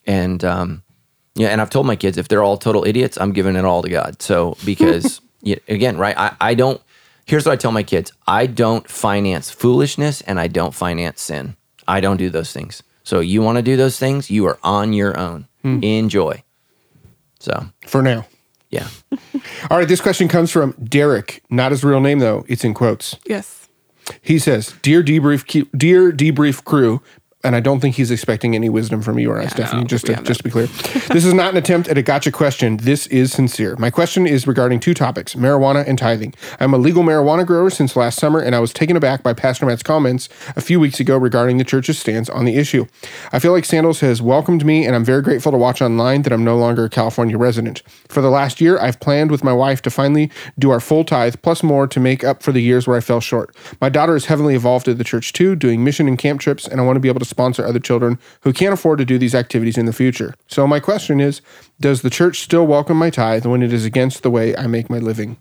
[0.06, 0.84] And um,
[1.36, 3.82] yeah, and I've told my kids if they're all total idiots, I'm giving it all
[3.82, 4.22] to God.
[4.22, 6.18] So because yeah, again, right?
[6.18, 6.82] I, I don't.
[7.26, 11.56] Here's what I tell my kids: I don't finance foolishness, and I don't finance sin.
[11.88, 12.84] I don't do those things.
[13.04, 15.48] So you want to do those things, you are on your own.
[15.84, 16.44] Enjoy.
[17.40, 18.26] So For now.
[18.72, 18.88] Yeah.
[19.70, 21.44] All right, this question comes from Derek.
[21.50, 22.46] Not his real name though.
[22.48, 23.18] It's in quotes.
[23.26, 23.68] Yes.
[24.22, 27.02] He says, "Dear debrief, dear debrief crew."
[27.44, 29.82] And I don't think he's expecting any wisdom from you or I, Stephanie.
[29.82, 32.32] no, just to, just to be clear, this is not an attempt at a gotcha
[32.32, 32.78] question.
[32.78, 33.76] This is sincere.
[33.78, 36.34] My question is regarding two topics: marijuana and tithing.
[36.60, 39.66] I'm a legal marijuana grower since last summer, and I was taken aback by Pastor
[39.66, 42.86] Matt's comments a few weeks ago regarding the church's stance on the issue.
[43.32, 46.34] I feel like Sandals has welcomed me, and I'm very grateful to watch online that
[46.34, 47.82] I'm no longer a California resident.
[48.08, 50.30] For the last year, I've planned with my wife to finally
[50.60, 53.20] do our full tithe plus more to make up for the years where I fell
[53.20, 53.56] short.
[53.80, 56.80] My daughter is heavily involved in the church too, doing mission and camp trips, and
[56.80, 59.34] I want to be able to sponsor other children who can't afford to do these
[59.34, 60.36] activities in the future.
[60.48, 61.42] So my question is,
[61.80, 64.90] does the church still welcome my tithe when it is against the way I make
[64.90, 65.38] my living?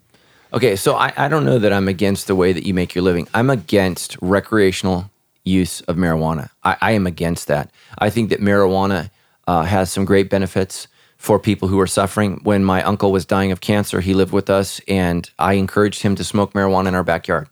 [0.53, 3.03] Okay, so I, I don't know that I'm against the way that you make your
[3.03, 3.27] living.
[3.33, 5.09] I'm against recreational
[5.45, 6.49] use of marijuana.
[6.63, 7.69] I, I am against that.
[7.99, 9.09] I think that marijuana
[9.47, 10.87] uh, has some great benefits
[11.17, 12.39] for people who are suffering.
[12.43, 16.15] When my uncle was dying of cancer, he lived with us, and I encouraged him
[16.15, 17.47] to smoke marijuana in our backyard.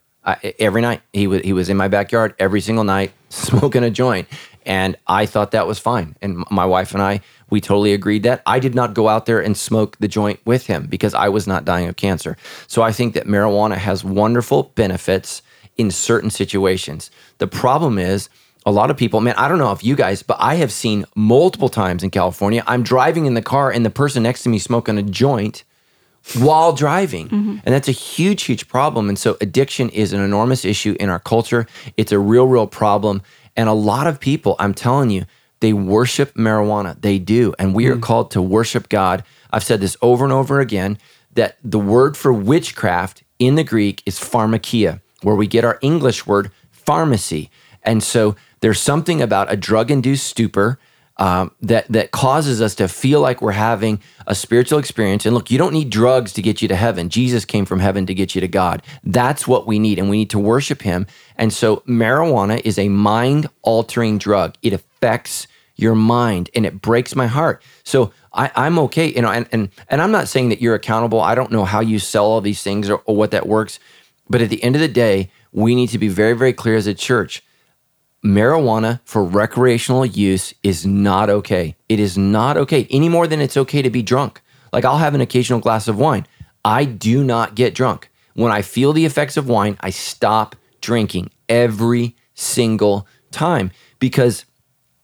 [0.59, 4.27] Every night he was he was in my backyard every single night smoking a joint,
[4.65, 6.15] and I thought that was fine.
[6.21, 9.39] And my wife and I we totally agreed that I did not go out there
[9.39, 12.38] and smoke the joint with him because I was not dying of cancer.
[12.67, 15.41] So I think that marijuana has wonderful benefits
[15.77, 17.09] in certain situations.
[17.38, 18.30] The problem is
[18.65, 21.05] a lot of people, man, I don't know if you guys, but I have seen
[21.15, 24.59] multiple times in California, I'm driving in the car and the person next to me
[24.59, 25.63] smoking a joint
[26.36, 27.27] while driving.
[27.27, 27.57] Mm-hmm.
[27.63, 29.09] And that's a huge, huge problem.
[29.09, 31.67] And so addiction is an enormous issue in our culture.
[31.97, 33.21] It's a real, real problem.
[33.55, 35.25] And a lot of people, I'm telling you,
[35.59, 36.99] they worship marijuana.
[37.01, 37.53] They do.
[37.59, 38.01] And we are mm.
[38.01, 39.23] called to worship God.
[39.51, 40.97] I've said this over and over again
[41.34, 46.25] that the word for witchcraft in the Greek is pharmakeia, where we get our English
[46.25, 47.49] word pharmacy.
[47.84, 50.80] And so there's something about a drug induced stupor
[51.20, 55.26] um, that that causes us to feel like we're having a spiritual experience.
[55.26, 57.09] And look, you don't need drugs to get you to heaven.
[57.09, 58.82] Jesus came from heaven to get you to God.
[59.03, 61.05] That's what we need, and we need to worship Him.
[61.36, 64.55] And so, marijuana is a mind altering drug.
[64.61, 67.61] It affects your mind, and it breaks my heart.
[67.84, 69.32] So I, I'm okay, you know.
[69.32, 71.20] And and and I'm not saying that you're accountable.
[71.20, 73.80] I don't know how you sell all these things or, or what that works,
[74.30, 76.88] but at the end of the day, we need to be very very clear as
[76.88, 77.43] a church
[78.24, 81.76] marijuana for recreational use is not okay.
[81.88, 84.41] It is not okay any more than it's okay to be drunk.
[84.74, 86.28] Like I'll have an occasional glass of wine.
[86.63, 88.11] I do not get drunk.
[88.34, 94.45] When I feel the effects of wine, I stop drinking every single time because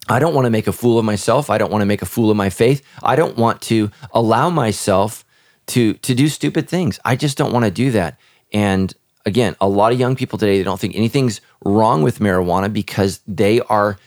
[0.08, 1.50] I don't want to make a fool of myself.
[1.50, 2.86] I don't want to make a fool of my faith.
[3.02, 5.26] I don't want to allow myself
[5.68, 7.00] to to do stupid things.
[7.04, 8.20] I just don't want to do that.
[8.54, 8.94] And
[9.26, 13.22] again, a lot of young people today, they don't think anything's wrong with marijuana because
[13.28, 13.98] they are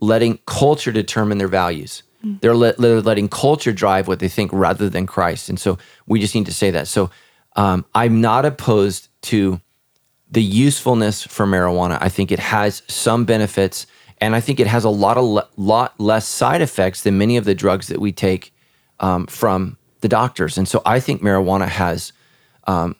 [0.00, 2.02] letting culture determine their values.
[2.24, 2.40] Mm.
[2.40, 5.48] They're, let, they're, letting culture drive what they think rather than Christ.
[5.48, 6.88] And so we just need to say that.
[6.88, 7.10] So
[7.56, 9.60] um, I'm not opposed to
[10.30, 11.98] the usefulness for marijuana.
[12.00, 13.86] I think it has some benefits,
[14.18, 17.36] and I think it has a lot of le- lot less side effects than many
[17.36, 18.52] of the drugs that we take
[19.00, 20.58] um, from the doctors.
[20.58, 22.12] And so I think marijuana has
[22.66, 22.96] um,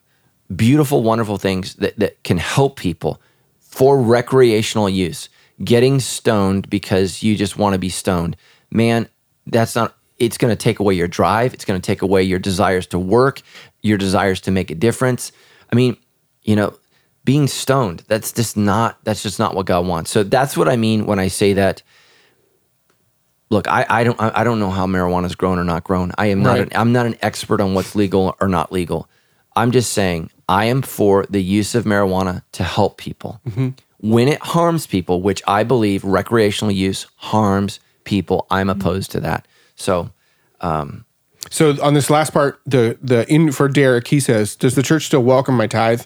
[0.54, 3.20] beautiful, wonderful things that, that can help people
[3.60, 5.28] for recreational use.
[5.62, 8.36] Getting stoned because you just want to be stoned,
[8.70, 9.08] man,
[9.46, 11.54] that's not, it's going to take away your drive.
[11.54, 13.40] It's going to take away your desires to work,
[13.82, 15.32] your desires to make a difference.
[15.72, 15.96] I mean,
[16.42, 16.78] you know,
[17.24, 20.10] being stoned, that's just not, that's just not what God wants.
[20.10, 21.82] So that's what I mean when I say that.
[23.48, 26.10] Look, I, I don't I don't know how marijuana is grown or not grown.
[26.18, 26.62] I am not right.
[26.62, 29.08] an, I'm not an expert on what's legal or not legal.
[29.54, 33.40] I'm just saying I am for the use of marijuana to help people.
[33.48, 33.68] Mm-hmm.
[33.98, 38.80] When it harms people, which I believe recreational use harms people, I'm mm-hmm.
[38.80, 39.46] opposed to that.
[39.74, 40.10] So,
[40.60, 41.04] um,
[41.50, 45.06] so on this last part, the the in for Derek, he says, does the church
[45.06, 46.02] still welcome my tithe?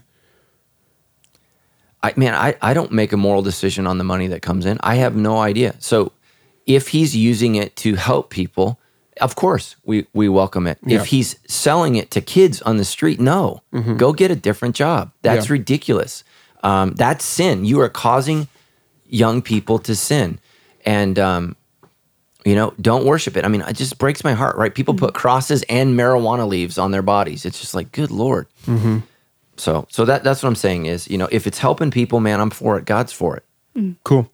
[2.02, 4.78] I man, I, I don't make a moral decision on the money that comes in.
[4.82, 5.74] I have no idea.
[5.78, 6.12] So
[6.66, 8.80] if he's using it to help people,
[9.20, 10.78] of course we we welcome it.
[10.84, 11.00] Yeah.
[11.00, 13.96] If he's selling it to kids on the street, no, mm-hmm.
[13.96, 15.12] go get a different job.
[15.22, 15.52] That's yeah.
[15.52, 16.24] ridiculous.
[16.62, 17.64] Um, that's sin.
[17.64, 18.48] You are causing
[19.06, 20.38] young people to sin,
[20.84, 21.56] and um,
[22.44, 23.44] you know, don't worship it.
[23.44, 24.56] I mean, it just breaks my heart.
[24.56, 24.74] Right?
[24.74, 27.44] People put crosses and marijuana leaves on their bodies.
[27.44, 28.46] It's just like, good lord.
[28.66, 28.98] Mm-hmm.
[29.56, 32.40] So, so that that's what I'm saying is, you know, if it's helping people, man,
[32.40, 32.86] I'm for it.
[32.86, 33.44] God's for it.
[33.76, 33.96] Mm.
[34.04, 34.30] Cool.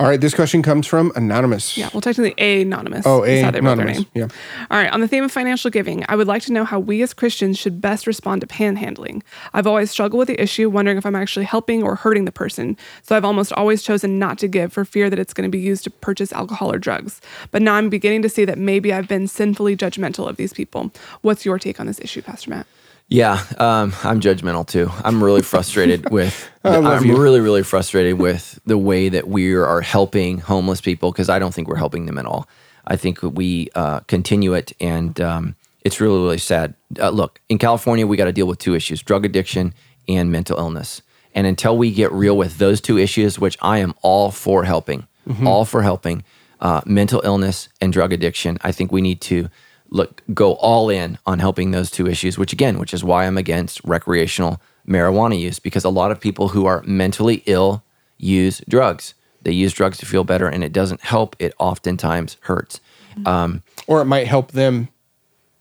[0.00, 1.76] All right, this question comes from Anonymous.
[1.76, 3.04] Yeah, well, technically Anonymous.
[3.04, 4.04] Oh, A Anonymous.
[4.14, 4.28] Yeah.
[4.70, 7.02] All right, on the theme of financial giving, I would like to know how we
[7.02, 9.22] as Christians should best respond to panhandling.
[9.54, 12.76] I've always struggled with the issue, wondering if I'm actually helping or hurting the person.
[13.02, 15.58] So I've almost always chosen not to give for fear that it's going to be
[15.58, 17.20] used to purchase alcohol or drugs.
[17.50, 20.92] But now I'm beginning to see that maybe I've been sinfully judgmental of these people.
[21.22, 22.68] What's your take on this issue, Pastor Matt?
[23.08, 24.90] Yeah, um, I'm judgmental too.
[25.02, 26.48] I'm really frustrated with.
[26.64, 27.16] I'm you.
[27.16, 31.54] really, really frustrated with the way that we are helping homeless people because I don't
[31.54, 32.46] think we're helping them at all.
[32.86, 36.74] I think we uh, continue it, and um, it's really, really sad.
[36.98, 39.72] Uh, look, in California, we got to deal with two issues: drug addiction
[40.06, 41.02] and mental illness.
[41.34, 45.06] And until we get real with those two issues, which I am all for helping,
[45.26, 45.46] mm-hmm.
[45.46, 46.24] all for helping,
[46.60, 49.48] uh, mental illness and drug addiction, I think we need to
[49.90, 53.38] look go all in on helping those two issues which again which is why i'm
[53.38, 57.82] against recreational marijuana use because a lot of people who are mentally ill
[58.18, 62.80] use drugs they use drugs to feel better and it doesn't help it oftentimes hurts
[63.26, 64.88] um, or it might help them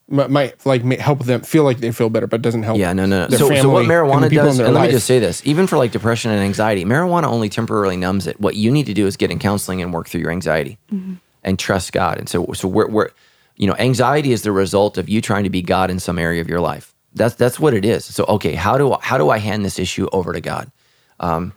[0.09, 2.77] might like help them feel like they feel better, but doesn't help.
[2.77, 3.27] Yeah, no, no.
[3.27, 3.37] no.
[3.37, 6.31] So, so what marijuana does, and let me just say this: even for like depression
[6.31, 8.39] and anxiety, marijuana only temporarily numbs it.
[8.39, 11.15] What you need to do is get in counseling and work through your anxiety, mm-hmm.
[11.43, 12.19] and trust God.
[12.19, 13.09] And so, so we're, we're
[13.57, 16.41] you know, anxiety is the result of you trying to be God in some area
[16.41, 16.93] of your life.
[17.13, 18.05] That's that's what it is.
[18.05, 20.71] So okay, how do how do I hand this issue over to God?
[21.19, 21.53] Um,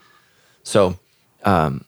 [0.62, 0.98] so
[1.44, 1.84] um,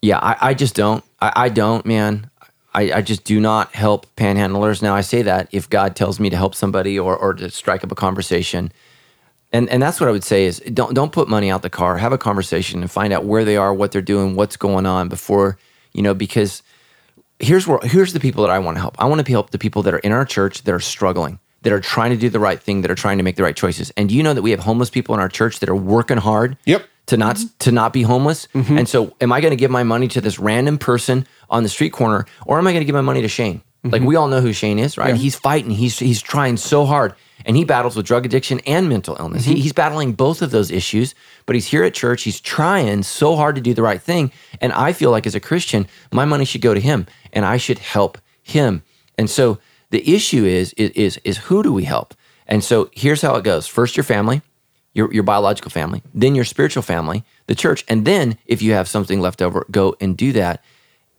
[0.00, 1.04] yeah, I, I just don't.
[1.20, 2.30] I, I don't, man.
[2.72, 4.80] I, I just do not help panhandlers.
[4.80, 7.82] Now I say that if God tells me to help somebody or or to strike
[7.82, 8.72] up a conversation.
[9.52, 11.98] And, and that's what I would say is don't don't put money out the car.
[11.98, 15.08] Have a conversation and find out where they are, what they're doing, what's going on
[15.08, 15.58] before
[15.92, 16.62] you know because
[17.40, 18.96] here's where here's the people that I want to help.
[18.98, 21.72] I want to help the people that are in our church that are struggling, that
[21.72, 23.90] are trying to do the right thing, that are trying to make the right choices.
[23.96, 26.56] And you know that we have homeless people in our church that are working hard?
[26.66, 26.86] Yep.
[27.06, 27.46] To not mm-hmm.
[27.58, 28.46] to not be homeless.
[28.54, 28.78] Mm-hmm.
[28.78, 31.68] And so am I going to give my money to this random person on the
[31.68, 33.58] street corner or am I going to give my money to Shane?
[33.58, 33.90] Mm-hmm.
[33.90, 35.10] Like we all know who Shane is, right?
[35.10, 35.16] Yeah.
[35.16, 35.70] He's fighting.
[35.70, 37.14] He's he's trying so hard.
[37.44, 39.44] And he battles with drug addiction and mental illness.
[39.44, 39.62] He, mm-hmm.
[39.62, 41.14] he's battling both of those issues,
[41.46, 42.22] but he's here at church.
[42.22, 44.32] He's trying so hard to do the right thing.
[44.60, 47.56] And I feel like as a Christian, my money should go to him and I
[47.56, 48.82] should help him.
[49.16, 49.58] And so
[49.90, 52.14] the issue is, is, is, is who do we help?
[52.46, 53.66] And so here's how it goes.
[53.66, 54.42] First, your family,
[54.92, 57.84] your, your biological family, then your spiritual family, the church.
[57.88, 60.64] And then if you have something left over, go and do that.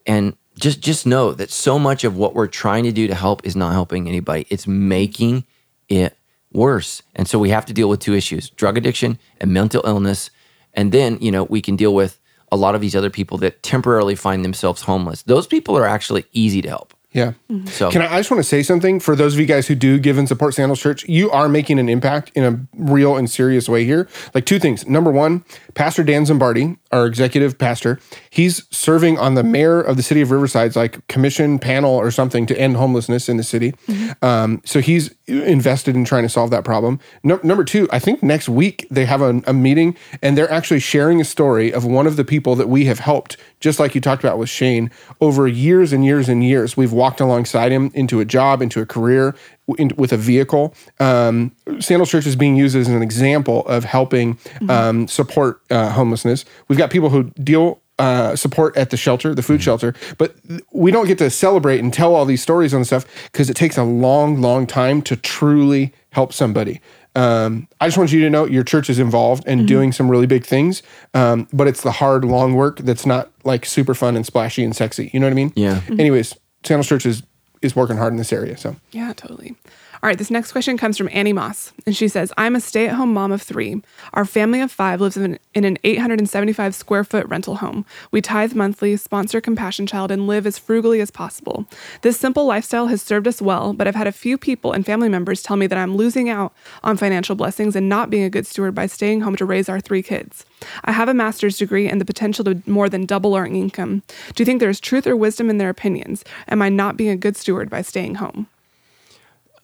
[0.05, 3.45] And just just know that so much of what we're trying to do to help
[3.45, 4.45] is not helping anybody.
[4.49, 5.45] It's making
[5.91, 6.17] it
[6.51, 7.01] worse.
[7.15, 10.29] And so we have to deal with two issues, drug addiction and mental illness.
[10.73, 12.19] And then, you know, we can deal with
[12.51, 15.23] a lot of these other people that temporarily find themselves homeless.
[15.23, 16.93] Those people are actually easy to help.
[17.13, 17.33] Yeah.
[17.65, 19.75] So Can I, I just want to say something for those of you guys who
[19.75, 21.03] do give and support Sandals Church?
[21.09, 24.07] You are making an impact in a real and serious way here.
[24.33, 24.87] Like two things.
[24.87, 25.43] Number one,
[25.73, 27.99] Pastor Dan Zimbardi, our executive pastor,
[28.29, 32.45] he's serving on the mayor of the city of Riverside's like commission panel or something
[32.45, 33.73] to end homelessness in the city.
[34.21, 36.99] Um, so he's invested in trying to solve that problem.
[37.23, 40.79] No, number two, I think next week they have a, a meeting and they're actually
[40.79, 44.01] sharing a story of one of the people that we have helped, just like you
[44.01, 44.91] talked about with Shane,
[45.21, 46.75] over years and years and years.
[46.75, 49.35] We've walked alongside him into a job, into a career,
[49.77, 50.73] in, with a vehicle.
[50.99, 54.37] Um, Sandals Church is being used as an example of helping
[54.67, 56.43] um, support uh, homelessness.
[56.67, 60.61] We've got people who deal uh, support at the shelter, the food shelter, but th-
[60.71, 63.77] we don't get to celebrate and tell all these stories on stuff because it takes
[63.77, 66.81] a long, long time to truly help somebody.
[67.15, 70.27] Um, I just want you to know your church is involved and doing some really
[70.27, 70.81] big things,
[71.13, 74.75] um, but it's the hard, long work that's not like super fun and splashy and
[74.75, 75.09] sexy.
[75.13, 75.51] You know what I mean?
[75.55, 75.81] Yeah.
[75.89, 77.23] Anyways, Sandals Church is
[77.61, 78.57] is working hard in this area.
[78.57, 79.55] So Yeah, totally.
[80.03, 82.87] All right, this next question comes from Annie Moss, and she says, I'm a stay
[82.87, 83.83] at home mom of three.
[84.13, 87.85] Our family of five lives in, in an 875 square foot rental home.
[88.09, 91.67] We tithe monthly, sponsor Compassion Child, and live as frugally as possible.
[92.01, 95.07] This simple lifestyle has served us well, but I've had a few people and family
[95.07, 96.51] members tell me that I'm losing out
[96.83, 99.79] on financial blessings and not being a good steward by staying home to raise our
[99.79, 100.47] three kids.
[100.83, 104.01] I have a master's degree and the potential to more than double our income.
[104.33, 106.25] Do you think there is truth or wisdom in their opinions?
[106.47, 108.47] Am I not being a good steward by staying home?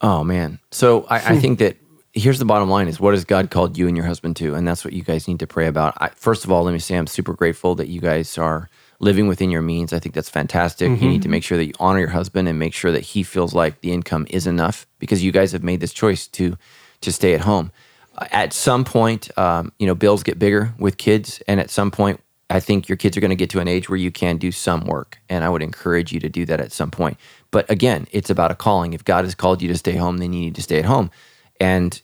[0.02, 0.60] Oh man.
[0.72, 1.78] So I, I think that
[2.14, 4.56] here's the bottom line is what has God called you and your husband to?
[4.56, 5.96] And that's what you guys need to pray about.
[6.02, 8.70] I, first of all, let me say I'm super grateful that you guys are
[9.00, 9.94] living within your means.
[9.94, 10.90] I think that's fantastic.
[11.00, 13.22] You need to make sure that you honor your husband and make sure that he
[13.22, 16.58] feels like the income is enough because you guys have made this choice to
[17.02, 17.72] to stay at home.
[18.18, 21.92] Uh, At some point, um, you know, bills get bigger with kids, and at some
[21.92, 22.20] point,
[22.50, 24.52] I think your kids are going to get to an age where you can do
[24.52, 27.18] some work, and I would encourage you to do that at some point.
[27.52, 28.94] But again, it's about a calling.
[28.94, 31.12] If God has called you to stay home, then you need to stay at home,
[31.60, 32.02] and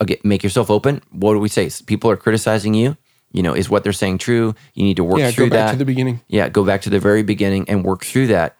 [0.00, 1.02] again, make yourself open.
[1.10, 1.70] What do we say?
[1.86, 2.96] People are criticizing you.
[3.32, 4.54] You know, is what they're saying true?
[4.74, 5.72] You need to work yeah, through go back that.
[5.72, 6.20] to the beginning.
[6.28, 8.56] Yeah, go back to the very beginning and work through that.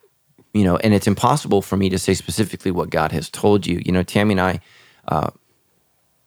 [0.53, 3.81] You know, and it's impossible for me to say specifically what God has told you.
[3.85, 4.59] You know, Tammy and I,
[5.07, 5.29] uh,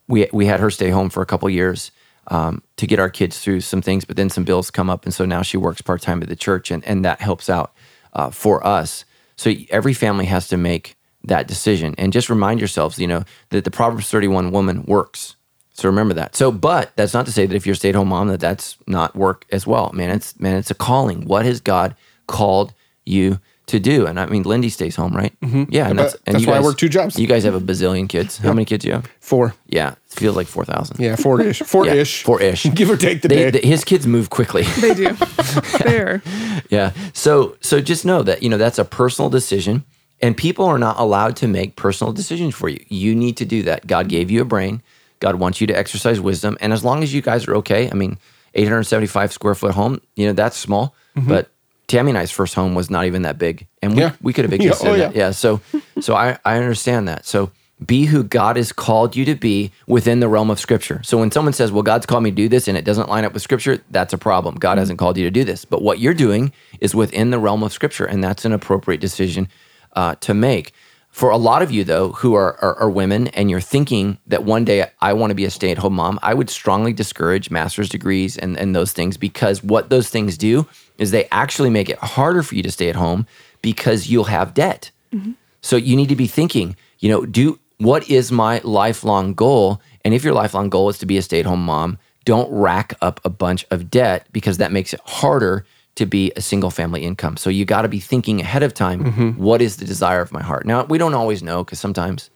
[0.06, 1.90] we we had her stay home for a couple years
[2.28, 5.14] um, to get our kids through some things, but then some bills come up, and
[5.14, 7.72] so now she works part time at the church, and and that helps out
[8.12, 9.04] uh, for us.
[9.36, 13.64] So every family has to make that decision, and just remind yourselves, you know, that
[13.64, 15.36] the Proverbs thirty one woman works.
[15.74, 16.34] So remember that.
[16.34, 18.40] So, but that's not to say that if you're a stay at home mom that
[18.40, 19.90] that's not work as well.
[19.92, 21.26] Man, it's man, it's a calling.
[21.26, 21.94] What has God
[22.26, 22.72] called
[23.04, 24.06] you to do?
[24.06, 25.32] And I mean, Lindy stays home, right?
[25.40, 25.64] Mm-hmm.
[25.70, 27.18] Yeah, and that's and that's you why I work two jobs.
[27.18, 28.38] You guys have a bazillion kids.
[28.38, 29.06] How many kids do you have?
[29.20, 29.54] Four.
[29.66, 31.00] Yeah, it feels like four thousand.
[31.00, 31.60] Yeah, four ish.
[31.62, 32.22] Four ish.
[32.22, 32.64] four ish.
[32.74, 33.50] Give or take the They, day.
[33.60, 34.62] they- his kids move quickly.
[34.80, 35.14] They do.
[35.84, 36.22] Fair.
[36.70, 36.92] yeah.
[37.12, 39.84] So so just know that you know that's a personal decision,
[40.20, 42.84] and people are not allowed to make personal decisions for you.
[42.88, 43.86] You need to do that.
[43.86, 44.82] God gave you a brain.
[45.18, 47.94] God wants you to exercise wisdom, and as long as you guys are okay, I
[47.94, 48.18] mean,
[48.54, 51.50] 875 square foot home, you know that's small, but
[51.88, 54.12] Tammy and I's first home was not even that big, and we, Yeah.
[54.20, 54.88] we could have Yeah, existed.
[54.88, 55.10] oh, yeah.
[55.14, 55.30] yeah.
[55.30, 55.60] So
[56.00, 57.26] so I I understand that.
[57.26, 57.50] So
[57.84, 61.00] be who God has called you to be within the realm of Scripture.
[61.04, 63.24] So when someone says, "Well, God's called me to do this," and it doesn't line
[63.24, 64.54] up with Scripture, that's a problem.
[64.56, 67.62] God hasn't called you to do this, but what you're doing is within the realm
[67.62, 69.48] of Scripture, and that's an appropriate decision
[69.94, 70.72] uh, to make.
[71.16, 74.44] For a lot of you, though, who are, are, are women and you're thinking that
[74.44, 77.50] one day I want to be a stay at home mom, I would strongly discourage
[77.50, 81.88] master's degrees and, and those things because what those things do is they actually make
[81.88, 83.26] it harder for you to stay at home
[83.62, 84.90] because you'll have debt.
[85.10, 85.32] Mm-hmm.
[85.62, 89.80] So you need to be thinking, you know, do what is my lifelong goal?
[90.04, 91.96] And if your lifelong goal is to be a stay at home mom,
[92.26, 95.64] don't rack up a bunch of debt because that makes it harder
[95.96, 97.36] to be a single family income.
[97.36, 100.42] So you got to be thinking ahead of time, what is the desire of my
[100.42, 100.66] heart?
[100.66, 102.30] Now, we don't always know because sometimes,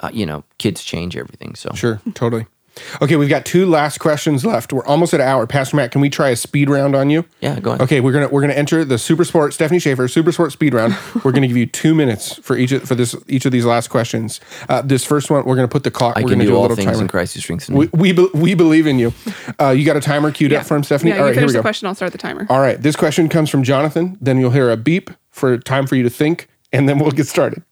[0.00, 1.54] uh, you know, kids change everything.
[1.54, 2.46] So Sure, totally.
[3.02, 4.72] Okay, we've got two last questions left.
[4.72, 5.46] We're almost at an hour.
[5.46, 7.24] Pastor Matt, can we try a speed round on you?
[7.40, 7.82] Yeah, go ahead.
[7.82, 10.96] Okay, we're gonna we're gonna enter the Super Sport Stephanie Schaefer Super Sport speed round.
[11.24, 13.88] we're gonna give you two minutes for each of, for this each of these last
[13.88, 14.40] questions.
[14.68, 16.16] Uh, this first one, we're gonna put the clock.
[16.16, 17.02] I we're can gonna do a all little things timer.
[17.02, 17.88] in Christ who strengthens me.
[17.92, 19.12] we we, be, we believe in you.
[19.60, 21.10] Uh, you got a timer queued up for him, Stephanie.
[21.10, 21.62] Yeah, all you right, here finish we the go.
[21.62, 21.86] question.
[21.88, 22.46] I'll start the timer.
[22.48, 24.18] All right, this question comes from Jonathan.
[24.20, 27.26] Then you'll hear a beep for time for you to think, and then we'll get
[27.26, 27.62] started.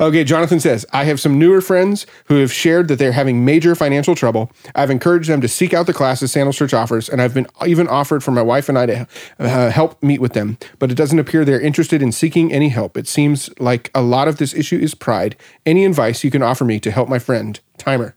[0.00, 3.74] Okay, Jonathan says, I have some newer friends who have shared that they're having major
[3.74, 4.50] financial trouble.
[4.74, 7.88] I've encouraged them to seek out the classes Sandal Church offers, and I've been even
[7.88, 9.06] offered for my wife and I to
[9.38, 10.58] uh, help meet with them.
[10.78, 12.96] But it doesn't appear they're interested in seeking any help.
[12.96, 15.36] It seems like a lot of this issue is pride.
[15.66, 17.58] Any advice you can offer me to help my friend?
[17.78, 18.14] Timer.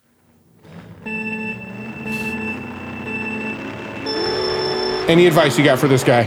[5.08, 6.24] Any advice you got for this guy?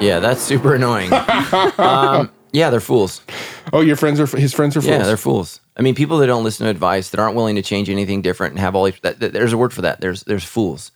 [0.00, 1.12] yeah, that's super annoying.
[1.78, 3.22] um, yeah, they're fools.
[3.72, 4.90] Oh, your friends are his friends are fools.
[4.90, 5.60] Yeah, they're fools.
[5.76, 8.52] I mean, people that don't listen to advice, that aren't willing to change anything different,
[8.52, 8.98] and have all these.
[9.02, 10.00] That, that- there's a word for that.
[10.00, 10.92] There's there's fools.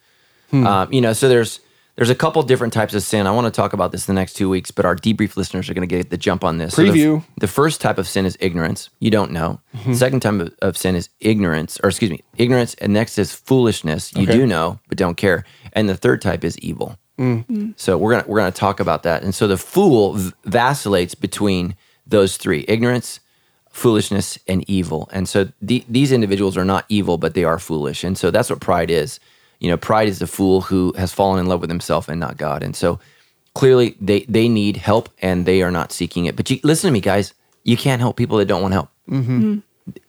[0.51, 0.67] Hmm.
[0.67, 1.61] Um, you know, so there's
[1.97, 3.27] there's a couple different types of sin.
[3.27, 5.69] I want to talk about this in the next two weeks, but our debrief listeners
[5.69, 6.75] are going to get the jump on this.
[6.75, 7.25] So the- Preview.
[7.39, 8.89] the, first type of sin is ignorance.
[9.01, 9.61] You don't know.
[9.77, 9.91] Mm-hmm.
[9.93, 13.33] The second type of, of sin is ignorance, or excuse me, ignorance, and next is
[13.35, 14.15] foolishness.
[14.15, 14.33] You Okay.
[14.33, 15.45] do know but don't care.
[15.75, 16.97] And the third type is evil.
[17.19, 17.75] Mm.
[17.77, 19.23] So we're gonna we're gonna talk about that.
[19.23, 21.75] And so the fool v- vacillates between
[22.11, 23.21] those three: ignorance,
[23.71, 25.09] foolishness, and evil.
[25.13, 28.05] And so the, these individuals are not evil, but they are foolish.
[28.05, 29.21] And so that's what pride is.
[29.61, 32.37] You know, pride is the fool who has fallen in love with himself and not
[32.37, 32.63] God.
[32.63, 32.99] And so
[33.55, 36.37] clearly they they need help and they are not seeking it.
[36.37, 37.35] But you, listen to me, guys.
[37.63, 38.89] You can't help people that don't want help.
[39.09, 39.39] Mm-hmm.
[39.39, 39.59] Mm-hmm.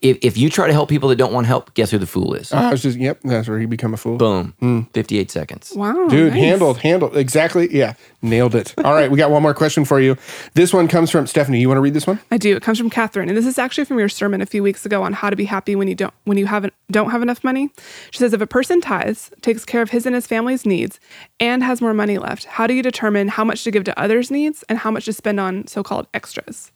[0.01, 2.33] If, if you try to help people that don't want help, guess who the fool
[2.33, 2.51] is?
[2.51, 3.19] Uh, I was just yep.
[3.23, 4.17] That's where you become a fool.
[4.17, 4.53] Boom.
[4.59, 4.81] Hmm.
[4.93, 5.73] 58 seconds.
[5.75, 6.07] Wow.
[6.07, 6.41] Dude, nice.
[6.41, 7.15] handled, handled.
[7.17, 7.67] Exactly.
[7.75, 8.73] Yeah, nailed it.
[8.83, 10.17] All right, we got one more question for you.
[10.53, 11.59] This one comes from Stephanie.
[11.59, 12.19] You want to read this one?
[12.31, 12.55] I do.
[12.55, 15.03] It comes from Catherine, and this is actually from your sermon a few weeks ago
[15.03, 17.69] on how to be happy when you don't when you haven't don't have enough money.
[18.11, 20.99] She says, if a person tithes, takes care of his and his family's needs,
[21.39, 24.31] and has more money left, how do you determine how much to give to others'
[24.31, 26.71] needs and how much to spend on so-called extras?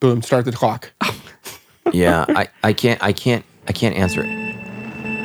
[0.00, 0.22] Boom.
[0.22, 0.92] Start the clock.
[1.92, 4.28] Yeah, I, I can't I can't I can't answer it.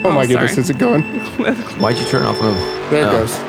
[0.04, 0.62] Oh, my Oh, goodness, sorry.
[0.62, 1.04] is it going?
[1.80, 2.50] Why'd you turn off my
[2.90, 3.12] There it Oh.
[3.12, 3.40] goes.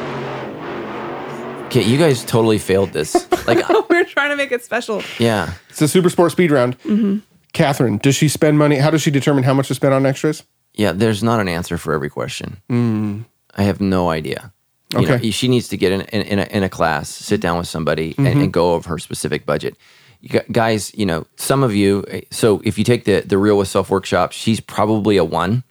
[1.66, 3.26] Okay, you guys totally failed this.
[3.46, 5.02] Like, We're trying to make it special.
[5.18, 6.78] yeah, It's a super sport speed round.
[6.80, 7.18] Mm-hmm.
[7.54, 8.76] Catherine, does she spend money?
[8.76, 10.44] How does she determine how much to spend on extras?
[10.74, 10.92] yeah.
[10.92, 12.58] There's not an answer for every question.
[12.70, 13.24] Mm.
[13.56, 14.52] I have no idea.
[14.92, 15.16] You Okay.
[15.24, 17.66] know, she needs to get in, in, in, a, in a class, sit down with
[17.66, 18.50] somebody, and, and mm-hmm.
[18.50, 19.76] go over her specific budget.
[20.22, 22.04] You guys, you know, some of you.
[22.08, 25.64] eh, So if you take the the real with self workshop, she's probably a one,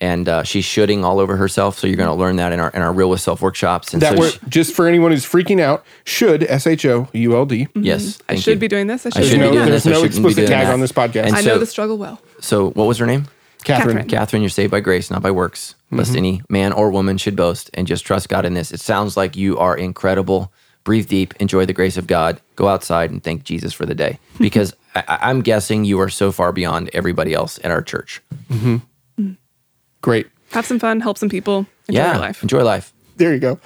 [0.00, 1.78] and uh, she's shooting all over herself.
[1.78, 3.92] So you're going to learn that in our in our real with self workshops.
[3.92, 7.08] And That so word, she- just for anyone who's freaking out, should S H O
[7.12, 7.68] U L D.
[7.74, 8.60] yes, I should you.
[8.60, 9.06] be doing this.
[9.06, 9.92] I I should should be be doing doing there's this.
[9.92, 10.72] No explicit tag that.
[10.72, 11.26] on this podcast.
[11.26, 12.20] And I know so- the struggle well.
[12.40, 13.28] So what was her name?
[13.64, 13.96] Catherine.
[13.96, 14.08] Catherine.
[14.08, 17.68] Catherine, you're saved by grace, not by works, lest any man or woman should boast,
[17.74, 18.70] and just trust God in this.
[18.70, 20.52] It sounds like you are incredible.
[20.86, 24.18] Breathe deep, enjoy the grace of God, go outside and thank Jesus for the day.
[24.38, 28.22] Because I, I- I'm guessing you are so far beyond everybody else at our church.
[28.48, 29.32] Mm-hmm.
[30.00, 30.28] Great.
[30.52, 32.42] Have some fun, help some people, enjoy yeah, your life.
[32.42, 32.92] enjoy life.
[33.16, 33.58] There you go.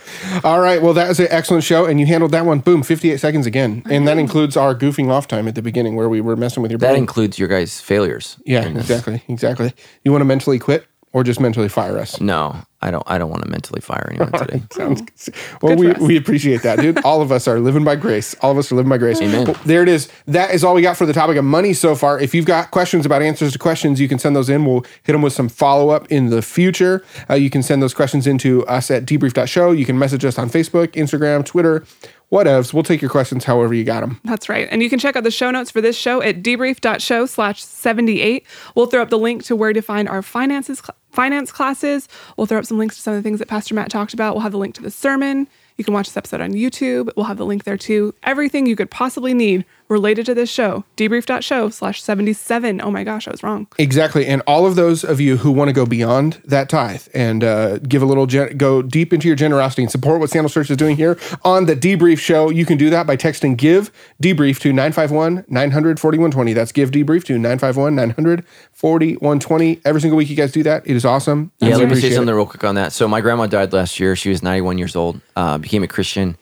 [0.44, 0.80] All right.
[0.80, 2.60] Well, that was an excellent show, and you handled that one.
[2.60, 3.82] Boom, 58 seconds again.
[3.90, 6.70] And that includes our goofing off time at the beginning where we were messing with
[6.70, 8.36] your That includes your guys' failures.
[8.46, 9.22] yeah, exactly.
[9.28, 9.72] Exactly.
[10.04, 12.20] You want to mentally quit or just mentally fire us?
[12.20, 13.02] No, I don't.
[13.06, 14.62] I don't want to mentally fire anyone today.
[14.72, 15.02] Sounds
[15.62, 15.76] well.
[15.76, 17.04] Good We, we appreciate that, dude.
[17.04, 18.34] All of us are living by grace.
[18.40, 19.20] All of us are living by grace.
[19.20, 19.46] Amen.
[19.46, 20.08] Well, there it is.
[20.26, 22.18] That is all we got for the topic of money so far.
[22.18, 24.64] If you've got questions about answers to questions, you can send those in.
[24.64, 27.04] We'll hit them with some follow up in the future.
[27.28, 29.72] Uh, you can send those questions into us at debrief.show.
[29.72, 31.84] You can message us on Facebook, Instagram, Twitter,
[32.32, 32.72] whatevs.
[32.72, 34.20] We'll take your questions however you got them.
[34.24, 34.68] That's right.
[34.70, 38.46] And you can check out the show notes for this show at debrief.show slash 78.
[38.74, 42.08] We'll throw up the link to where to find our finances cl- finance classes.
[42.36, 44.34] We'll throw up some links to some of the things that Pastor Matt talked about.
[44.34, 45.48] We'll have the link to the sermon.
[45.76, 47.10] You can watch this episode on YouTube.
[47.16, 48.14] We'll have the link there too.
[48.22, 50.84] Everything you could possibly need related to this show.
[50.96, 52.80] Debrief.show slash 77.
[52.80, 53.66] Oh my gosh, I was wrong.
[53.78, 54.26] Exactly.
[54.26, 57.78] And all of those of you who want to go beyond that tithe and uh,
[57.78, 60.76] give a little, gen- go deep into your generosity and support what Sandals Church is
[60.76, 63.90] doing here on the Debrief Show, you can do that by texting GIVE
[64.22, 66.52] Debrief to 951 900 4120.
[66.52, 69.80] That's GIVE Debrief to 951 900 4120.
[69.84, 70.86] Every single week you guys do that.
[70.86, 71.50] It is awesome.
[71.58, 72.14] Yeah, let me say appreciate it.
[72.14, 72.92] something real quick on that.
[72.92, 74.14] So my grandma died last year.
[74.14, 75.20] She was 91 years old.
[75.34, 76.36] Uh, became a Christian,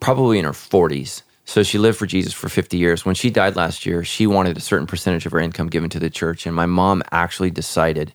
[0.00, 1.22] probably in her 40s.
[1.46, 3.06] So she lived for Jesus for 50 years.
[3.06, 6.00] When she died last year, she wanted a certain percentage of her income given to
[6.00, 8.12] the church, and my mom actually decided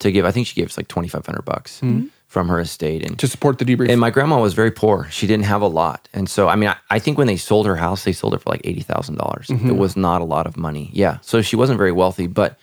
[0.00, 0.26] to give.
[0.26, 2.04] I think she gave us like 2,500 bucks hmm.
[2.28, 3.88] from her estate, and To support the Debrief.
[3.88, 5.08] and my grandma was very poor.
[5.10, 6.06] She didn't have a lot.
[6.12, 8.42] And so, I mean, I, I think when they sold her house, they sold it
[8.42, 9.16] for like $80,000.
[9.16, 9.70] dollars mm-hmm.
[9.70, 10.90] It was not a lot of money.
[10.92, 11.18] Yeah.
[11.22, 12.58] So she wasn't very wealthy, but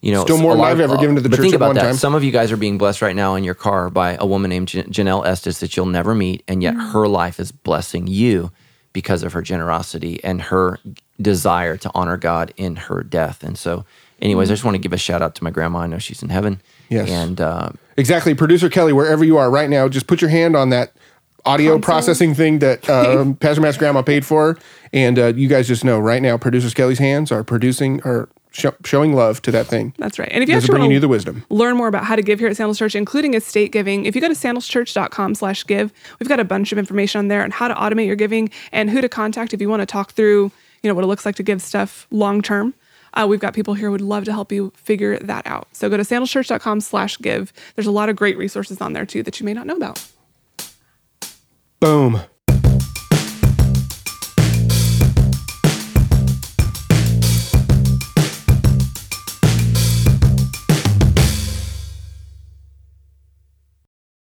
[0.00, 1.58] you know, Still more a than I've ever given to the but church think at
[1.58, 1.82] about one that.
[1.82, 1.94] time.
[1.94, 4.48] Some of you guys are being blessed right now in your car by a woman
[4.48, 8.50] named Jan- Janelle Estes that you'll never meet, and yet her life is blessing you
[8.92, 10.78] because of her generosity and her
[11.20, 13.42] desire to honor God in her death.
[13.42, 13.84] And so,
[14.20, 15.80] anyways, I just want to give a shout out to my grandma.
[15.80, 16.60] I know she's in heaven.
[16.88, 17.08] Yes.
[17.10, 18.34] And uh, Exactly.
[18.34, 20.92] Producer Kelly, wherever you are right now, just put your hand on that
[21.44, 24.58] audio processing thing that um, Pastor Matt's grandma paid for.
[24.92, 28.66] And uh, you guys just know right now, Producer Kelly's hands are producing or sh-
[28.84, 29.94] showing love to that thing.
[29.98, 30.28] That's right.
[30.30, 31.44] And if you're actually bringing you the to wisdom.
[31.50, 34.20] learn more about how to give here at Sandals Church, including estate giving, if you
[34.20, 37.68] go to sandalschurch.com slash give, we've got a bunch of information on there on how
[37.68, 40.50] to automate your giving and who to contact if you want to talk through,
[40.82, 42.74] you know, what it looks like to give stuff long term.
[43.14, 45.68] Uh, we've got people here who would love to help you figure that out.
[45.72, 47.52] So go to sandalschurch.com slash give.
[47.74, 50.04] There's a lot of great resources on there too that you may not know about.
[51.80, 52.20] Boom.